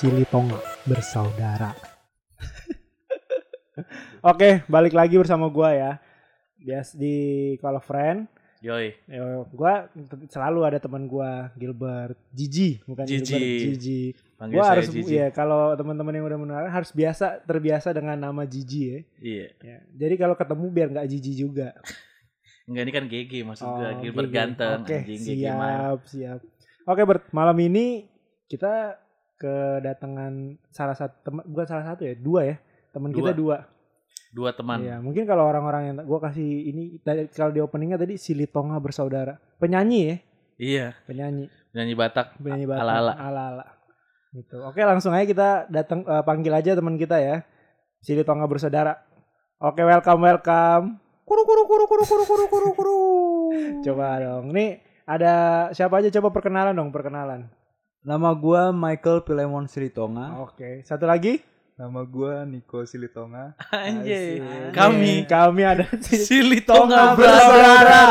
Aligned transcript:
Silitonga 0.00 0.56
bersaudara. 0.82 1.76
Oke, 4.22 4.64
balik 4.66 4.92
lagi 4.92 5.14
bersama 5.14 5.44
gua 5.46 5.70
ya. 5.70 5.92
Bias 6.56 6.92
di 6.92 7.16
Call 7.58 7.76
of 7.76 7.84
Friend. 7.84 8.24
Yoi. 8.60 8.92
Yo, 9.06 9.44
gua 9.50 9.88
t- 9.88 10.24
selalu 10.26 10.60
ada 10.62 10.76
teman 10.76 11.04
gua 11.04 11.52
Gilbert, 11.54 12.16
Gigi, 12.30 12.80
bukan 12.82 13.04
Gigi. 13.04 13.24
Gilbert, 13.26 13.60
Gigi. 13.76 14.02
Panggil 14.36 14.54
Gua 14.56 14.64
harus 14.66 14.86
Gigi. 14.88 15.16
ya 15.16 15.28
kalau 15.30 15.72
teman-teman 15.74 16.12
yang 16.12 16.24
udah 16.26 16.38
mengenal 16.38 16.64
harus 16.66 16.90
biasa 16.90 17.40
terbiasa 17.42 17.92
dengan 17.92 18.16
nama 18.16 18.44
Gigi 18.44 18.80
ya. 18.82 18.98
Iya. 19.18 19.46
Ya, 19.60 19.76
Jadi 19.98 20.14
kalau 20.16 20.32
ketemu 20.34 20.64
biar 20.70 20.88
nggak 20.90 21.08
Gigi 21.10 21.32
juga. 21.38 21.76
Enggak 22.68 22.82
ini 22.84 22.92
kan 22.92 23.04
GG 23.04 23.32
maksud 23.42 23.64
Oh, 23.64 23.76
gua. 23.76 23.90
Gilbert 23.98 24.28
Gigi. 24.28 24.36
ganteng 24.38 24.78
Oke, 24.80 24.96
anjing 24.98 25.20
GG 25.20 25.44
mah. 25.50 25.68
siap, 25.68 26.00
siap. 26.06 26.40
Oke, 26.84 27.02
Bert, 27.02 27.24
malam 27.30 27.56
ini 27.58 28.08
kita 28.46 28.96
kedatangan 29.40 30.60
salah 30.68 30.92
satu 30.92 31.16
teman, 31.24 31.42
bukan 31.48 31.64
salah 31.66 31.84
satu 31.88 32.04
ya, 32.04 32.12
dua 32.12 32.40
ya. 32.44 32.56
Teman 32.92 33.10
kita 33.10 33.32
dua. 33.32 33.64
Dua 34.30 34.52
teman. 34.54 34.84
Iya, 34.84 35.00
mungkin 35.02 35.24
kalau 35.26 35.48
orang-orang 35.48 35.82
yang 35.90 35.96
gua 36.04 36.20
kasih 36.22 36.44
ini 36.70 37.00
tadi 37.02 37.26
kalau 37.32 37.50
di 37.50 37.58
openingnya 37.58 37.98
tadi 37.98 38.14
Silitonga 38.20 38.78
bersaudara. 38.78 39.40
Penyanyi 39.58 40.00
ya, 40.06 40.16
Iya. 40.60 40.86
penyanyi, 41.08 41.48
Nyanyi 41.74 41.94
Batak. 41.96 42.36
penyanyi 42.38 42.66
Batak. 42.68 42.84
Ala-ala. 42.84 43.12
Ala-ala. 43.16 43.64
Gitu. 44.30 44.54
Oke, 44.62 44.84
langsung 44.86 45.10
aja 45.10 45.26
kita 45.26 45.48
datang 45.66 46.06
eh, 46.06 46.22
panggil 46.22 46.52
aja 46.54 46.78
teman 46.78 46.94
kita 46.94 47.18
ya. 47.18 47.42
Silitonga 48.04 48.46
bersaudara. 48.46 48.94
Oke, 49.58 49.82
welcome 49.82 50.22
welcome. 50.22 51.02
Kuru 51.26 51.42
kuru 51.42 51.62
kuru 51.66 51.84
kuru 51.90 52.04
kuru 52.06 52.24
kuru 52.26 52.44
kuru 52.46 52.68
kuru. 52.78 52.98
Coba 53.86 54.22
dong. 54.22 54.54
Nih 54.54 54.78
ada 55.02 55.32
siapa 55.74 55.98
aja 55.98 56.06
coba 56.14 56.30
perkenalan 56.30 56.70
dong, 56.70 56.94
perkenalan. 56.94 57.50
Nama 58.00 58.32
gua 58.32 58.72
Michael 58.72 59.20
Pilemon 59.22 59.68
Sritonga. 59.68 60.40
Oke, 60.40 60.80
satu 60.82 61.04
lagi. 61.04 61.44
Nama 61.76 62.00
gua 62.04 62.44
Niko 62.44 62.84
Silitonga. 62.84 63.52
Anjay. 63.72 64.40
Asik. 64.40 64.72
Kami 64.72 65.12
kami 65.24 65.62
ada 65.64 65.84
Silitonga 66.28 67.12
bersaudara. 67.12 68.02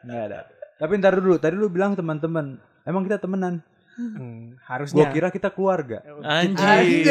Enggak 0.00 0.22
ada. 0.28 0.38
Tapi 0.74 0.92
ntar 0.96 1.16
dulu, 1.16 1.36
tadi 1.36 1.54
lu 1.54 1.68
bilang 1.68 1.92
teman-teman. 1.92 2.56
Emang 2.84 3.04
kita 3.04 3.16
temenan? 3.16 3.60
Hmm, 3.94 4.58
harusnya. 4.64 5.04
Gua 5.04 5.12
kira 5.12 5.28
kita 5.28 5.48
keluarga. 5.48 6.00
Anjing. 6.20 7.04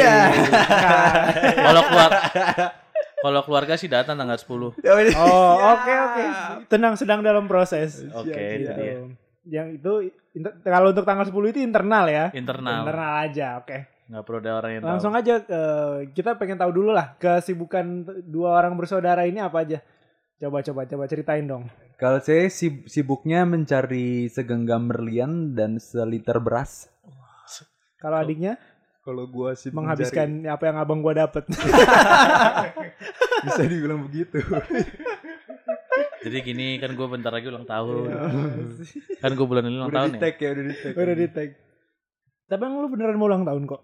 Kalau 1.54 1.82
keluar 1.86 2.10
kalau 3.24 3.40
keluarga 3.40 3.74
sih 3.80 3.88
datang 3.88 4.20
tanggal 4.20 4.36
10. 4.36 4.50
Oh, 5.16 5.54
oke 5.72 5.92
oke. 5.96 6.24
Tenang 6.68 6.92
sedang 6.94 7.24
dalam 7.24 7.48
proses. 7.48 8.04
Oke, 8.12 8.34
Gitu. 8.34 8.68
itu 8.68 8.72
dia. 8.74 8.94
Yang 9.44 9.66
itu 9.76 9.92
inter- 10.34 10.56
kalau 10.62 10.88
untuk 10.90 11.04
tanggal 11.04 11.24
10 11.24 11.52
itu 11.52 11.60
internal 11.60 12.04
ya. 12.06 12.26
Internal. 12.32 12.82
Internal 12.82 13.12
aja, 13.22 13.48
oke. 13.58 13.78
Enggak 14.04 14.22
perlu 14.22 14.38
ada 14.38 14.52
orang 14.54 14.70
yang 14.70 14.82
Langsung 14.84 15.12
tahu. 15.12 15.20
aja 15.20 15.34
eh, 15.40 15.96
kita 16.12 16.30
pengen 16.34 16.56
tahu 16.56 16.72
dulu 16.74 16.92
lah 16.92 17.16
kesibukan 17.16 17.84
dua 18.22 18.52
orang 18.54 18.72
bersaudara 18.74 19.24
ini 19.24 19.38
apa 19.38 19.60
aja. 19.60 19.80
Coba 20.36 20.60
coba 20.60 20.84
coba 20.84 21.04
ceritain 21.04 21.44
dong. 21.44 21.64
Kalau 21.94 22.18
saya 22.18 22.48
sib- 22.48 22.84
sibuknya 22.84 23.44
mencari 23.44 24.26
segenggam 24.26 24.86
berlian 24.86 25.52
dan 25.52 25.78
seliter 25.78 26.36
beras. 26.36 26.90
Kalau 27.96 28.18
adiknya 28.18 28.60
Kalau 29.00 29.24
gua 29.24 29.52
sih 29.52 29.68
menghabiskan 29.68 30.44
apa 30.44 30.64
yang 30.64 30.76
abang 30.76 31.00
gua 31.00 31.12
dapet. 31.18 31.44
bisa 33.44 33.62
dibilang 33.62 34.00
begitu. 34.02 34.40
Jadi 36.24 36.36
gini 36.42 36.66
kan 36.76 36.90
gue 36.90 37.06
bentar 37.06 37.28
lagi 37.28 37.46
ulang 37.46 37.64
tahun. 37.64 38.08
Iya. 38.08 38.20
kan 39.20 39.30
gue 39.30 39.44
bulan 39.44 39.62
ini 39.62 39.76
ulang 39.76 39.88
Udah 39.88 39.98
tahun 40.00 40.10
di 40.10 40.16
ya. 40.16 40.22
tag 40.22 40.36
ya, 40.36 40.48
udah 40.50 40.64
di 40.64 40.74
tag. 40.74 40.92
Udah 40.94 41.14
di 41.14 41.26
tag. 41.28 41.50
Tapi 42.44 42.62
emang 42.62 42.78
lu 42.78 42.88
beneran 42.88 43.14
mau 43.14 43.26
ulang 43.26 43.42
tahun 43.42 43.64
kok. 43.64 43.82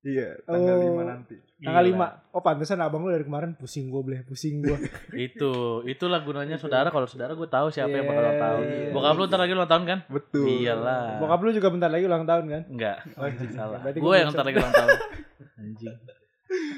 iya, 0.00 0.38
tanggal 0.42 0.78
Oh. 0.78 0.94
5 0.94 1.10
nanti. 1.10 1.34
Tanggal 1.58 1.84
Gila. 1.84 2.06
5. 2.30 2.32
Oh 2.32 2.40
pantesan 2.40 2.78
abang 2.78 3.02
lu 3.02 3.10
dari 3.10 3.24
kemarin 3.24 3.52
pusing 3.52 3.88
gua 3.88 4.00
bleh, 4.00 4.22
pusing 4.22 4.62
gua. 4.62 4.78
Itu, 5.18 5.50
itulah 5.84 6.22
gunanya 6.22 6.54
saudara. 6.54 6.88
Kalau 6.88 7.04
saudara 7.04 7.32
gue 7.32 7.44
tahu 7.46 7.66
siapa 7.68 7.90
yang 7.90 8.06
bakal 8.06 8.22
ulang 8.22 8.38
tahun. 8.38 8.64
Iya. 8.64 8.88
Bokap 8.92 9.14
lu 9.14 9.24
ntar 9.26 9.38
lagi 9.38 9.52
ulang 9.52 9.66
tahun 9.66 9.84
kan? 9.84 9.98
Betul. 10.06 10.46
Iyalah. 10.46 11.18
Bokap 11.18 11.40
lu 11.40 11.50
juga 11.50 11.68
bentar 11.68 11.88
lagi 11.88 12.04
ulang 12.04 12.24
tahun 12.24 12.44
kan? 12.46 12.62
Enggak. 12.68 12.96
Anjing 13.12 13.50
salah. 13.50 13.78
Gue 13.82 13.98
gua 13.98 14.14
yang 14.14 14.30
bisa- 14.30 14.38
ntar 14.38 14.46
lagi 14.46 14.56
ulang 14.56 14.72
tahun. 14.72 14.90
Anjing. 15.60 15.94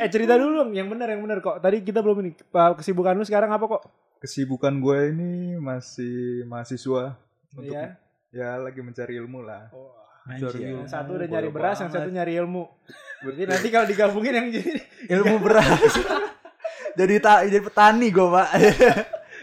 Eh 0.01 0.09
cerita 0.09 0.35
dulu 0.35 0.51
dong, 0.57 0.71
yang 0.73 0.89
benar 0.89 1.07
yang 1.07 1.21
benar 1.21 1.39
kok. 1.39 1.61
Tadi 1.61 1.85
kita 1.85 2.01
belum 2.01 2.25
ini. 2.25 2.31
Pak, 2.43 2.81
Kesibukan 2.81 3.15
lu 3.15 3.23
sekarang 3.23 3.53
apa 3.53 3.69
kok? 3.69 3.83
Kesibukan 4.21 4.77
gua 4.79 5.09
ini 5.09 5.57
masih 5.57 6.45
mahasiswa 6.45 7.17
untuk 7.51 7.73
Iya. 7.73 7.97
ya 8.31 8.61
lagi 8.61 8.79
mencari 8.79 9.17
ilmu 9.17 9.41
lah. 9.41 9.73
Mencari 10.23 10.61
Yang 10.61 10.73
ilmu. 10.77 10.85
satu 10.87 11.11
udah 11.17 11.27
nyari 11.27 11.49
beras, 11.49 11.77
yang 11.81 11.89
banget. 11.89 12.05
satu 12.05 12.11
nyari 12.13 12.33
ilmu. 12.37 12.63
Berarti 13.21 13.43
nanti 13.51 13.69
kalau 13.69 13.87
digabungin 13.89 14.35
yang 14.37 14.49
jadi 14.53 14.73
ilmu 15.11 15.37
beras. 15.41 15.93
jadi 17.01 17.15
ta 17.17 17.43
jadi 17.43 17.59
petani 17.59 18.07
gua, 18.11 18.29
Pak. 18.39 18.49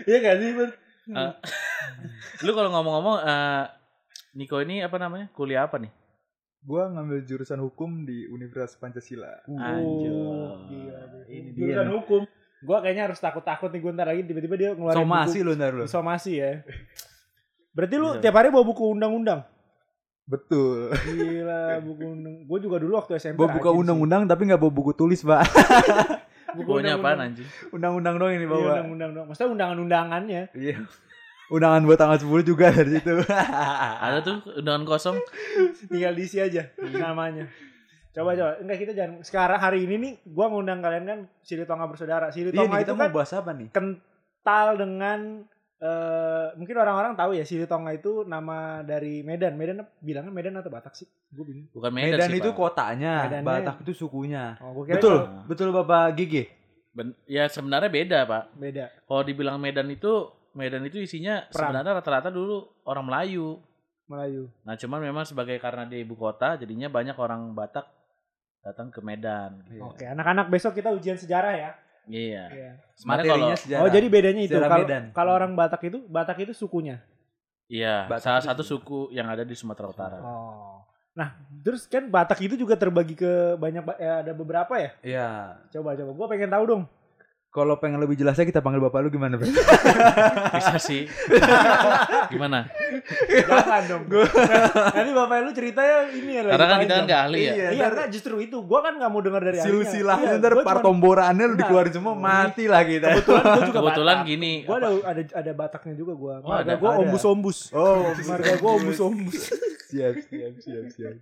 Iya 0.06 0.18
gak 0.22 0.36
sih, 0.38 0.50
Bang? 0.54 0.72
Eh, 1.10 1.32
lu 2.46 2.54
kalau 2.54 2.70
ngomong-ngomong 2.70 3.18
eh 3.20 3.66
Niko 4.38 4.62
ini 4.62 4.86
apa 4.86 5.02
namanya? 5.02 5.34
Kuliah 5.34 5.66
apa 5.66 5.82
nih? 5.82 5.90
Gua 6.62 6.86
ngambil 6.86 7.26
jurusan 7.26 7.58
hukum 7.58 8.06
di 8.06 8.30
Universitas 8.30 8.78
Pancasila. 8.78 9.42
Anjir. 9.50 10.14
Oh. 10.14 10.70
Ini 11.26 11.50
dia 11.50 11.82
Jurusan 11.82 11.90
hukum. 11.98 12.22
Gua 12.60 12.82
kayaknya 12.82 13.04
harus 13.06 13.18
takut-takut 13.18 13.70
nih 13.70 13.80
gue 13.80 13.92
ntar 13.94 14.08
lagi 14.08 14.22
tiba-tiba 14.24 14.56
dia 14.56 14.70
ngeluarin 14.72 14.98
Somasi 14.98 15.38
buku. 15.38 15.46
lu 15.46 15.52
ntar 15.54 15.72
lu. 15.74 15.86
Somasi 15.86 16.32
ya. 16.36 16.52
Berarti 17.72 17.96
lu 17.96 18.10
Bisa. 18.12 18.22
tiap 18.24 18.36
hari 18.36 18.50
bawa 18.50 18.66
buku 18.66 18.84
undang-undang? 18.90 19.46
Betul. 20.26 20.92
Gila, 20.92 21.80
buku 21.80 22.04
undang. 22.04 22.34
Gue 22.44 22.60
juga 22.60 22.78
dulu 22.78 22.98
waktu 22.98 23.16
SMP 23.16 23.38
buka 23.38 23.54
rajin 23.54 23.70
sih. 23.70 23.80
undang-undang 23.80 24.22
tapi 24.26 24.42
nggak 24.44 24.58
bawa 24.58 24.72
buku 24.72 24.92
tulis, 24.94 25.22
Pak. 25.22 25.42
Buku 26.48 26.64
Bukunya 26.74 26.96
apaan 26.96 27.20
undang-undang. 27.20 27.20
anjing? 27.28 27.48
Undang-undang 27.70 28.16
dong 28.18 28.32
ini 28.32 28.40
Iya, 28.40 28.50
bawa. 28.50 28.70
undang-undang 28.74 29.12
dong. 29.14 29.26
Maksudnya 29.30 29.50
undangan-undangannya. 29.52 30.42
Iya. 30.52 30.76
Undangan 31.48 31.82
buat 31.84 31.96
tanggal 31.96 32.18
10 32.18 32.44
juga 32.44 32.66
dari 32.72 32.92
situ. 32.94 33.14
Ada 34.00 34.18
tuh 34.20 34.38
undangan 34.58 34.84
kosong. 34.84 35.18
tinggal 35.86 36.12
diisi 36.12 36.40
aja 36.40 36.72
namanya 36.90 37.46
coba 38.18 38.34
coba 38.34 38.52
enggak 38.58 38.78
kita 38.80 38.92
jangan 38.92 39.14
sekarang 39.22 39.60
hari 39.60 39.86
ini 39.86 39.96
nih 39.96 40.14
gua 40.26 40.50
ngundang 40.50 40.82
kalian 40.82 41.06
kan 41.06 41.20
Sili 41.40 41.64
Tonga 41.64 41.86
bersaudara 41.86 42.28
Sili 42.28 42.50
Iya 42.50 42.58
Tonga 42.60 42.76
kita 42.76 42.84
itu 42.84 42.94
mau 42.94 43.06
kan 43.06 43.12
bahas 43.14 43.32
apa 43.32 43.52
nih? 43.54 43.70
kental 43.70 44.68
dengan 44.76 45.20
eh 45.78 46.48
mungkin 46.58 46.74
orang-orang 46.76 47.14
tahu 47.14 47.38
ya 47.38 47.46
Sili 47.46 47.64
Tonga 47.64 47.94
itu 47.94 48.26
nama 48.26 48.82
dari 48.82 49.22
Medan 49.22 49.54
Medan 49.54 49.86
bilangnya 50.00 50.34
Medan 50.34 50.58
atau 50.58 50.74
Batak 50.74 50.98
sih 50.98 51.06
gue 51.06 51.46
bingung 51.46 51.70
Bukan 51.70 51.92
Medan, 51.92 52.18
Medan 52.18 52.30
sih, 52.34 52.40
itu 52.40 52.50
Pak. 52.50 52.58
kotanya, 52.58 53.14
Medannya. 53.30 53.46
Batak 53.46 53.76
itu 53.84 53.94
sukunya. 53.96 54.58
oh, 54.58 54.74
gua 54.74 54.84
kira 54.84 54.96
Betul, 54.98 55.14
itu 55.14 55.30
betul 55.46 55.68
Bapak 55.72 56.18
Gigi. 56.18 56.44
Ben- 56.90 57.14
ya 57.28 57.46
sebenarnya 57.46 57.94
beda, 57.94 58.20
Pak. 58.26 58.44
beda 58.58 58.86
Kalau 59.06 59.22
dibilang 59.22 59.62
Medan 59.62 59.86
itu 59.88 60.34
Medan 60.52 60.82
itu 60.82 60.98
isinya 60.98 61.46
Perang. 61.46 61.70
sebenarnya 61.70 61.94
rata-rata 61.94 62.30
dulu 62.32 62.58
orang 62.82 63.06
Melayu. 63.06 63.62
Melayu 64.08 64.50
Nah, 64.64 64.74
cuman 64.74 64.98
memang 64.98 65.22
sebagai 65.22 65.60
karena 65.60 65.86
dia 65.86 66.00
ibu 66.00 66.16
kota 66.16 66.56
jadinya 66.56 66.88
banyak 66.88 67.14
orang 67.14 67.54
Batak 67.54 67.86
datang 68.60 68.88
ke 68.88 69.00
Medan. 69.00 69.64
oke 69.80 70.04
anak-anak 70.04 70.48
besok 70.48 70.74
kita 70.74 70.90
ujian 70.90 71.16
sejarah 71.16 71.54
ya 71.54 71.72
Iya. 72.06 72.44
Iya. 72.48 72.72
Sebenarnya 72.94 73.04
Materinya 73.28 73.36
kalau 73.48 73.60
sejarah. 73.60 73.82
oh 73.82 73.90
jadi 73.90 74.08
bedanya 74.08 74.42
itu 74.42 74.56
kalau 74.56 74.78
Medan. 74.80 75.04
kalau 75.12 75.32
orang 75.34 75.52
Batak 75.54 75.82
itu 75.86 76.00
Batak 76.06 76.38
itu 76.40 76.54
sukunya 76.54 77.04
iya, 77.66 78.08
Batak 78.08 78.24
salah 78.24 78.40
itu 78.40 78.48
satu 78.50 78.64
suku 78.64 79.00
yang 79.12 79.28
ada 79.28 79.44
di 79.44 79.52
Sumatera 79.52 79.88
Utara. 79.88 80.18
oh 80.20 80.80
nah 81.12 81.34
terus 81.60 81.84
kan 81.84 82.06
Batak 82.06 82.40
itu 82.40 82.56
juga 82.56 82.74
terbagi 82.74 83.12
ke 83.14 83.28
banyak 83.56 83.84
ba- 83.84 83.98
ya, 83.98 84.22
ada 84.22 84.32
beberapa 84.32 84.74
ya 84.78 84.92
Iya. 85.02 85.30
coba 85.70 85.94
coba 85.94 86.12
gue 86.14 86.28
pengen 86.30 86.50
tahu 86.50 86.64
dong 86.66 86.84
Kalau 87.58 87.74
pengen 87.76 87.98
lebih 87.98 88.14
jelasnya 88.14 88.46
kita 88.46 88.62
panggil 88.62 88.78
bapak 88.80 89.02
lu 89.02 89.10
gimana, 89.10 89.34
Bro? 89.34 89.50
Bisa 90.54 90.78
sih. 90.78 91.10
Gimana? 92.34 92.70
Jangan 93.26 93.82
dong. 93.90 94.04
Nanti 94.94 95.12
bapak 95.12 95.36
lu 95.42 95.52
ceritanya 95.52 96.06
ini 96.08 96.38
ya. 96.38 96.42
Karena 96.46 96.66
kan 96.68 96.78
kita 96.80 96.94
kan 96.94 97.04
nggak 97.04 97.22
ahli 97.26 97.40
ya. 97.42 97.54
Iya, 97.74 97.86
enggak 97.90 98.10
justru 98.14 98.38
itu. 98.38 98.62
Gua 98.62 98.86
kan 98.86 98.94
nggak 98.96 99.10
mau 99.10 99.26
dengar 99.26 99.42
dari 99.42 99.58
ahlinya. 99.58 99.74
Silsilahnya 99.74 100.30
Iya, 100.30 100.38
ntar 100.38 100.52
gua 100.54 100.62
cuman- 100.62 100.70
partomborannya 100.70 101.34
lu 101.42 101.50
Enggak. 101.50 101.62
dikeluarin 101.66 101.94
semua 101.98 102.14
mati 102.14 102.64
lah 102.70 102.82
kita. 102.86 103.08
Kebetulan 103.10 103.42
gua 103.42 103.58
juga 103.66 103.80
Kebetulan 103.82 104.16
Batak. 104.16 104.30
gini. 104.30 104.54
Gua 104.62 104.76
ada 104.78 104.90
ada 105.02 105.22
ada 105.34 105.52
Bataknya 105.52 105.94
juga 105.98 106.14
gua. 106.14 106.34
Oh, 106.38 106.50
Marga 106.54 106.62
ada- 106.62 106.78
gua 106.78 106.92
ombus-ombus. 107.02 107.58
Oh, 107.74 108.06
Marga 108.24 108.54
gua 108.56 108.72
ombus-ombus. 108.78 109.42
siap, 109.90 110.14
siap, 110.30 110.54
siap, 110.62 110.86
siap. 110.94 111.16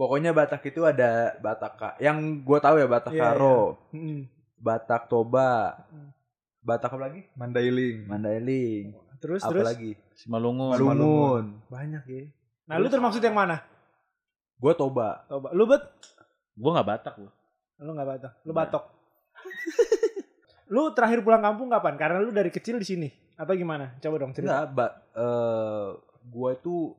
Pokoknya 0.00 0.32
Batak 0.32 0.64
itu 0.64 0.80
ada 0.82 1.36
Batak 1.36 1.72
Ka- 1.76 1.98
yang 2.00 2.16
gua 2.40 2.56
tahu 2.56 2.80
ya 2.80 2.88
Batak 2.88 3.12
Iya, 3.12 3.20
Karo, 3.20 3.76
Mm. 3.92 4.24
Batak 4.56 5.02
Toba, 5.06 5.76
Hmm. 5.92 6.08
Batak 6.60 6.92
apa 6.92 7.00
lagi? 7.02 7.20
Mandailing. 7.34 8.08
Mandailing. 8.08 8.96
Terus 9.16 9.44
apa 9.44 9.52
terus 9.52 9.66
lagi? 9.66 9.92
Simalungun. 10.14 10.72
Malungun. 10.72 11.44
banyak 11.68 12.04
ya. 12.06 12.24
Nah, 12.64 12.76
lu 12.76 12.88
termaksud 12.88 13.20
yang 13.20 13.32
mana? 13.34 13.60
Gua 14.56 14.72
Toba. 14.72 15.24
Coba. 15.26 15.52
Lu 15.52 15.64
bet? 15.64 15.84
Gua 16.54 16.70
nggak 16.74 16.88
Batak 16.88 17.14
gua. 17.16 17.32
Lu 17.78 17.92
nggak 17.92 18.08
Batak. 18.08 18.32
Lu 18.40 18.52
Nggak. 18.52 18.56
Batok. 18.56 18.84
lu 20.72 20.82
terakhir 20.92 21.20
pulang 21.20 21.42
kampung 21.42 21.68
kapan? 21.68 21.94
Karena 21.96 22.18
lu 22.20 22.30
dari 22.30 22.48
kecil 22.48 22.76
di 22.76 22.86
sini 22.86 23.08
atau 23.34 23.52
gimana? 23.52 23.96
Coba 23.98 24.16
dong 24.16 24.32
cerita. 24.32 24.48
Enggak, 24.48 24.66
ba- 24.72 24.96
eh 25.12 25.88
gua 26.24 26.50
itu 26.52 26.92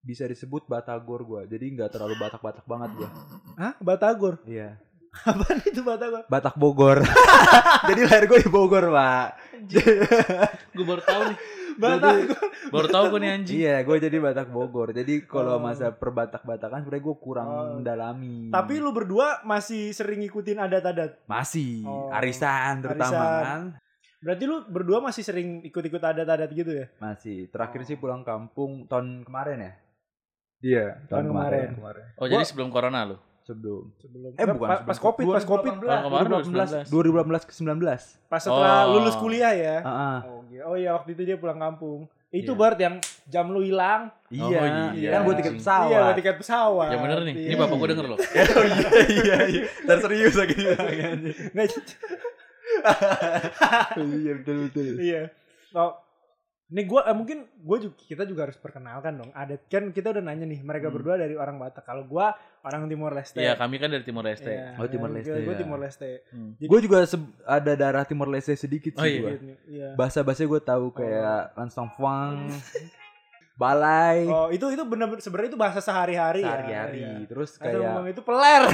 bisa 0.00 0.24
disebut 0.24 0.64
Batagor 0.64 1.20
gua. 1.22 1.42
Jadi 1.44 1.74
nggak 1.74 1.90
terlalu 1.90 2.14
Batak-Batak 2.16 2.64
banget 2.64 2.90
gua. 2.94 3.08
Hah? 3.60 3.74
Batagor. 3.78 4.40
Iya. 4.44 4.78
Apaan 5.18 5.58
itu 5.62 5.80
Batagor? 5.80 6.24
Batak 6.26 6.54
Bogor. 6.54 6.98
Jadi 7.88 8.00
lahir 8.04 8.24
gue 8.24 8.38
di 8.38 8.50
Bogor, 8.50 8.92
Pak. 8.92 9.28
Gue 10.76 10.84
baru 10.84 11.02
tahu 11.02 11.22
nih. 11.26 11.38
Batagor. 11.74 12.38
Baru 12.68 12.86
tahu 12.86 13.04
gue 13.08 13.20
nih 13.20 13.30
anjing. 13.32 13.56
Iya, 13.56 13.76
gue 13.82 13.96
jadi 13.98 14.16
Batak 14.18 14.48
Bogor. 14.48 14.92
Jadi 14.92 15.24
kalau 15.24 15.56
Oh. 15.56 15.62
masa 15.62 15.90
perbatak-batakan 15.90 16.82
sebenarnya 16.82 17.04
gue 17.04 17.16
kurang 17.18 17.48
Oh. 17.48 17.64
mendalami. 17.74 18.50
Tapi 18.50 18.74
lu 18.76 18.90
berdua 18.90 19.42
masih 19.42 19.90
sering 19.90 20.20
ngikutin 20.20 20.58
adat-adat. 20.60 21.24
masih 21.24 21.82
Oh. 21.82 22.12
arisan 22.12 22.78
terutama 22.78 23.14
Arisan. 23.14 23.42
kan. 23.42 23.60
Berarti 24.18 24.44
lu 24.44 24.56
berdua 24.66 24.98
masih 25.00 25.22
sering 25.22 25.62
ikut-ikut 25.62 26.02
adat-adat 26.04 26.50
gitu 26.50 26.72
ya? 26.74 26.86
Masih. 26.98 27.46
Terakhir 27.48 27.80
Oh. 27.80 27.86
sih 27.86 27.96
pulang 27.96 28.22
kampung 28.22 28.86
tahun 28.86 29.22
kemarin 29.22 29.58
ya. 29.62 29.72
Iya. 30.58 30.98
Tahun 31.06 31.24
kemarin. 31.24 31.68
Kemarin. 31.74 32.04
Oh 32.14 32.26
jadi 32.26 32.42
sebelum 32.42 32.68
corona 32.68 33.04
lu? 33.04 33.16
Sebelum. 33.42 33.88
Sebelum 33.96 34.30
Eh 34.30 34.36
Enggak, 34.38 34.54
bukan. 34.54 34.68
pas, 34.68 34.80
pas 34.84 34.98
Covid, 34.98 35.24
pas 35.30 35.44
Covid. 35.44 35.72
Tahun 35.78 36.02
kemarin 36.04 36.28
2018, 36.44 36.90
2018 36.90 37.48
ke 37.48 37.52
19. 37.54 38.28
Pas 38.28 38.40
setelah 38.40 38.76
Oh. 38.84 38.92
lulus 38.94 39.16
kuliah 39.16 39.52
ya. 39.52 39.76
Heeh. 39.80 40.18
Oh, 40.22 40.40
iya. 40.46 40.62
oh 40.64 40.76
iya 40.76 40.90
waktu 40.92 41.14
itu 41.14 41.22
dia 41.24 41.36
pulang 41.36 41.56
kampung. 41.56 42.04
Itu 42.28 42.52
Iya. 42.52 42.60
Bart 42.60 42.76
yang 42.76 42.94
jam 43.24 43.48
lu 43.48 43.64
hilang. 43.64 44.12
Iya, 44.28 44.92
iya. 44.92 45.10
kan 45.10 45.24
buat 45.24 45.40
tiket 45.40 45.56
Anjing. 45.56 45.64
pesawat. 45.64 45.88
Iya, 45.88 45.98
buat 46.02 46.16
tiket 46.20 46.36
pesawat. 46.36 46.88
Ya 46.92 46.96
bener 47.00 47.18
nih. 47.24 47.34
Ini 47.34 47.48
Iya. 47.48 47.56
bapak 47.56 47.76
gue 47.78 47.88
denger 47.88 48.06
loh. 48.06 48.18
oh 48.60 48.66
iya 48.68 48.90
iya 49.08 49.36
iya. 49.48 49.62
Dan 49.82 49.96
serius 49.98 50.34
lagi 50.36 50.54
Nggak, 51.56 51.66
Iya 53.96 54.32
betul 54.36 54.56
betul. 54.68 54.94
iya. 55.00 55.22
Oh, 55.72 55.96
ini 56.68 56.84
gua 56.84 57.00
eh, 57.02 57.12
mungkin 57.12 57.48
gue 57.48 57.78
juga 57.80 57.96
kita 57.98 58.22
juga 58.22 58.44
harus 58.44 58.56
perkenalkan 58.56 59.16
dong. 59.16 59.30
Adat 59.32 59.64
kan 59.66 59.88
kita 59.88 60.12
udah 60.12 60.20
nanya 60.20 60.44
nih, 60.44 60.60
mereka 60.60 60.88
Hmm. 60.88 60.94
berdua 60.94 61.16
dari 61.16 61.32
orang 61.32 61.56
Batak. 61.56 61.80
Kalau 61.82 62.04
gua 62.04 62.36
orang 62.60 62.84
Timor 62.84 63.10
Leste. 63.10 63.38
Iya 63.38 63.54
kami 63.54 63.76
kan 63.76 63.88
dari 63.88 64.04
Timor 64.04 64.22
Leste. 64.22 64.52
Iya, 64.52 64.76
Oh, 64.76 64.84
Timor 64.84 65.08
Leste, 65.08 65.32
Gue 65.38 65.54
ya. 65.54 65.58
Timor 65.58 65.78
Leste. 65.78 66.10
Hmm. 66.28 66.52
Jadi- 66.54 66.68
Gue 66.68 66.80
juga 66.80 66.96
ada 67.46 67.72
darah 67.72 68.04
Timor 68.04 68.28
Leste 68.28 68.52
sedikit 68.52 68.92
Oh, 68.94 69.02
sih 69.02 69.10
iya. 69.10 69.20
gua. 69.20 69.30
Gitu, 69.32 69.44
Iya. 69.66 69.88
Bahasa 69.94 70.20
bahasa 70.20 70.44
gue 70.44 70.60
tahu 70.60 70.92
kayak 70.92 71.56
langsung 71.56 71.88
fang, 71.90 72.44
balai, 73.58 74.22
Oh, 74.24 74.48
itu 74.48 74.70
itu 74.70 74.86
benar 74.86 75.10
sebenarnya 75.18 75.50
itu 75.50 75.58
bahasa 75.58 75.82
sehari-hari 75.82 76.40
ya. 76.40 76.48
sehari-hari. 76.48 76.98
Iya. 77.00 77.26
Terus 77.26 77.58
kayak 77.58 78.06
itu 78.08 78.22
peler. 78.22 78.62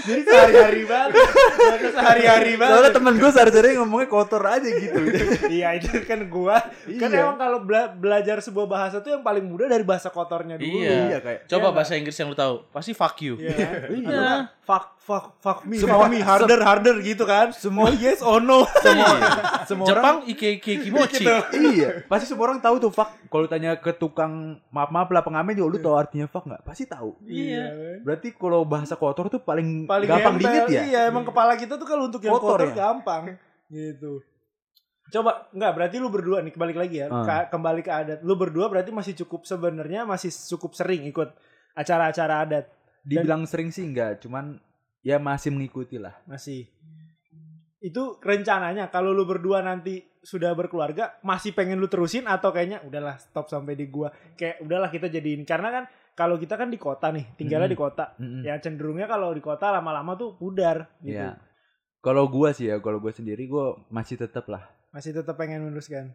Jadi 0.00 0.20
sehari-hari 0.22 0.82
banget. 0.84 1.10
Bahasa 1.14 1.88
sehari-hari 1.92 2.52
banget. 2.56 2.74
soalnya 2.74 2.92
temen 2.92 3.14
gue 3.14 3.30
sehari-hari 3.30 3.68
ngomongnya 3.76 4.08
kotor 4.08 4.42
aja 4.42 4.68
gitu. 4.68 4.98
iya 5.56 5.74
itu 5.74 5.86
kan 6.02 6.26
gua 6.26 6.58
kan 6.90 7.08
Iya. 7.08 7.22
emang 7.22 7.38
kalau 7.38 7.58
bela- 7.62 7.92
belajar 7.92 8.36
sebuah 8.40 8.66
bahasa 8.66 8.98
tuh 8.98 9.12
yang 9.12 9.22
paling 9.22 9.44
mudah 9.44 9.66
dari 9.66 9.82
bahasa 9.82 10.10
kotornya 10.10 10.56
dulu. 10.56 10.66
Iya. 10.66 10.90
Iya, 11.08 11.18
kayak- 11.20 11.40
Coba 11.46 11.68
Iya, 11.68 11.74
bahasa 11.74 11.92
Inggris 11.94 12.16
yang 12.16 12.28
lu 12.28 12.36
tahu. 12.36 12.54
Pasti 12.68 12.90
fuck 12.90 13.16
you. 13.20 13.38
Iya. 13.38 13.54
Iya. 13.86 14.08
Iya. 14.10 14.32
Fuck 14.60 14.98
fuck 15.00 15.36
fuck 15.38 15.58
me, 15.64 15.74
Semua- 15.74 16.06
me 16.06 16.20
harder 16.20 16.60
harder 16.60 17.00
gitu 17.00 17.24
kan. 17.24 17.50
Semua- 17.50 17.88
oh 17.88 17.94
yes 17.94 18.20
oh 18.20 18.36
no. 18.36 18.62
semua 18.84 19.16
semua 19.64 19.86
orang 19.86 19.90
Jepang 19.90 20.16
ike 20.26 20.48
ike 20.56 20.72
kimochi. 20.82 21.24
Gitu. 21.24 21.34
iya 21.72 22.04
pasti 22.04 22.24
semua 22.24 22.46
orang 22.46 22.58
tahu 22.58 22.78
tuh 22.78 22.90
fuck 22.90 23.08
kalau 23.26 23.44
tanya 23.44 23.74
ke 23.74 23.90
tukang 23.92 24.32
maaf 24.68 24.88
maaf 24.88 25.08
lah 25.08 25.20
pengamen 25.20 25.52
juga 25.52 25.68
lu 25.68 25.78
tahu 25.80 25.96
artinya 25.96 26.26
fuck 26.26 26.44
nggak 26.44 26.62
pasti 26.62 26.84
tahu 26.84 27.16
Iya. 27.22 27.98
berarti 28.00 28.32
kalau 28.32 28.62
bahasa 28.62 28.94
kotor 28.94 29.26
tuh 29.28 29.40
paling, 29.40 29.84
Paling 29.84 30.06
gampang 30.06 30.34
diinget 30.36 30.66
ya 30.68 30.82
Iya, 30.84 31.00
emang 31.06 31.24
kepala 31.24 31.54
kita 31.54 31.74
tuh 31.74 31.84
kalau 31.84 32.04
untuk 32.04 32.20
yang 32.20 32.32
Kotor 32.32 32.60
kotor, 32.60 32.68
ya? 32.68 32.74
gampang 32.76 33.22
gitu. 33.66 34.20
Coba 35.10 35.50
enggak 35.50 35.72
berarti 35.72 35.96
lu 35.96 36.06
berdua 36.06 36.38
nih 36.38 36.52
kembali 36.52 36.70
lagi 36.72 36.96
ya. 36.98 37.10
Ka- 37.10 37.48
kembali 37.48 37.80
ke 37.80 37.90
adat. 37.90 38.18
Lu 38.20 38.34
berdua 38.34 38.66
berarti 38.66 38.90
masih 38.90 39.14
cukup 39.16 39.42
sebenarnya 39.42 40.04
masih 40.04 40.30
cukup 40.30 40.70
sering 40.72 41.02
ikut 41.04 41.34
acara-acara 41.72 42.44
adat. 42.44 42.66
dibilang 43.00 43.42
sering 43.42 43.72
sih 43.72 43.80
enggak 43.82 44.20
cuman 44.20 44.60
ya 45.00 45.16
masih 45.16 45.50
mengikuti 45.50 45.96
lah 45.96 46.12
Masih. 46.24 46.68
Itu 47.80 48.20
rencananya 48.20 48.92
kalau 48.92 49.16
lu 49.16 49.24
berdua 49.24 49.64
nanti 49.64 50.04
sudah 50.20 50.52
berkeluarga 50.52 51.16
masih 51.24 51.56
pengen 51.56 51.80
lu 51.80 51.88
terusin 51.88 52.28
atau 52.28 52.52
kayaknya 52.52 52.84
udahlah 52.84 53.16
stop 53.16 53.48
sampai 53.48 53.72
di 53.72 53.88
gua. 53.88 54.12
Kayak 54.36 54.60
udahlah 54.60 54.92
kita 54.92 55.08
jadiin 55.08 55.48
karena 55.48 55.68
kan 55.72 55.84
kalau 56.12 56.36
kita 56.36 56.60
kan 56.60 56.68
di 56.68 56.76
kota 56.76 57.08
nih, 57.08 57.32
tinggalnya 57.40 57.64
Hmm. 57.64 57.72
di 57.72 57.80
kota. 57.80 58.04
Mm-mm. 58.20 58.42
Ya 58.44 58.60
cenderungnya 58.60 59.08
kalau 59.08 59.32
di 59.32 59.40
kota 59.40 59.72
lama-lama 59.72 60.12
tuh 60.14 60.36
pudar 60.36 60.92
gitu. 61.00 61.16
Iya. 61.16 61.40
kalau 62.00 62.28
gua 62.28 62.52
sih 62.52 62.68
ya 62.68 62.76
kalau 62.78 62.96
gua 62.96 63.12
sendiri 63.12 63.44
gua 63.44 63.76
masih 63.88 64.16
tetap 64.16 64.44
lah 64.46 64.68
Masih 64.88 65.12
tetap 65.12 65.36
pengen 65.36 65.64
meneruskan. 65.64 66.12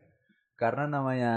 karena 0.55 0.85
namanya 0.85 1.33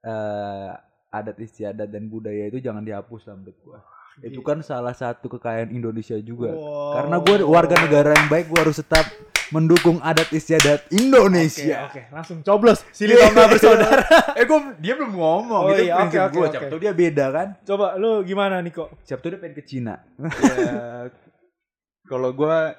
eh, 0.00 0.70
adat 1.08 1.38
istiadat 1.38 1.86
dan 1.86 2.06
budaya 2.06 2.46
itu 2.46 2.58
jangan 2.58 2.82
dihapus 2.82 3.24
lah 3.24 3.34
menurut 3.34 3.58
gua 3.62 3.78
itu 4.20 4.38
kan 4.40 4.60
salah 4.60 4.92
satu 4.92 5.26
kekayaan 5.28 5.70
Indonesia 5.70 6.14
juga 6.16 6.50
Wow. 6.50 6.94
karena 6.94 7.16
gua 7.18 7.36
warga 7.48 7.76
negara 7.76 8.10
yang 8.12 8.28
baik 8.28 8.46
gua 8.46 8.62
harus 8.62 8.78
tetap 8.78 9.10
mendukung 9.50 9.98
adat 10.00 10.30
istiadat 10.30 10.86
Oke, 10.86 10.94
Indonesia 10.94 11.86
oke, 11.86 12.00
langsung 12.10 12.40
coblos. 12.40 12.80
Sili 12.90 13.12
Tonga 13.12 13.44
bersaudara. 13.44 14.02
eh 14.38 14.44
gua 14.44 14.72
dia 14.76 14.94
belum 14.94 15.12
ngomong 15.12 15.62
Oh 15.62 15.70
itu 15.70 15.84
iya, 15.84 15.98
prinsip 16.00 16.20
oke. 16.24 16.46
siapa 16.48 16.66
tahu 16.68 16.80
dia 16.80 16.92
beda 16.92 17.26
kan 17.28 17.48
Coba 17.62 17.86
lu 17.94 18.22
gimana 18.22 18.58
Niko? 18.58 18.88
siapa 19.02 19.18
tahu 19.18 19.34
dia 19.34 19.40
pengen 19.40 19.54
ke 19.54 19.64
Cina 19.64 19.94
Ya, 20.40 21.10
kalau 22.10 22.30
gua 22.30 22.72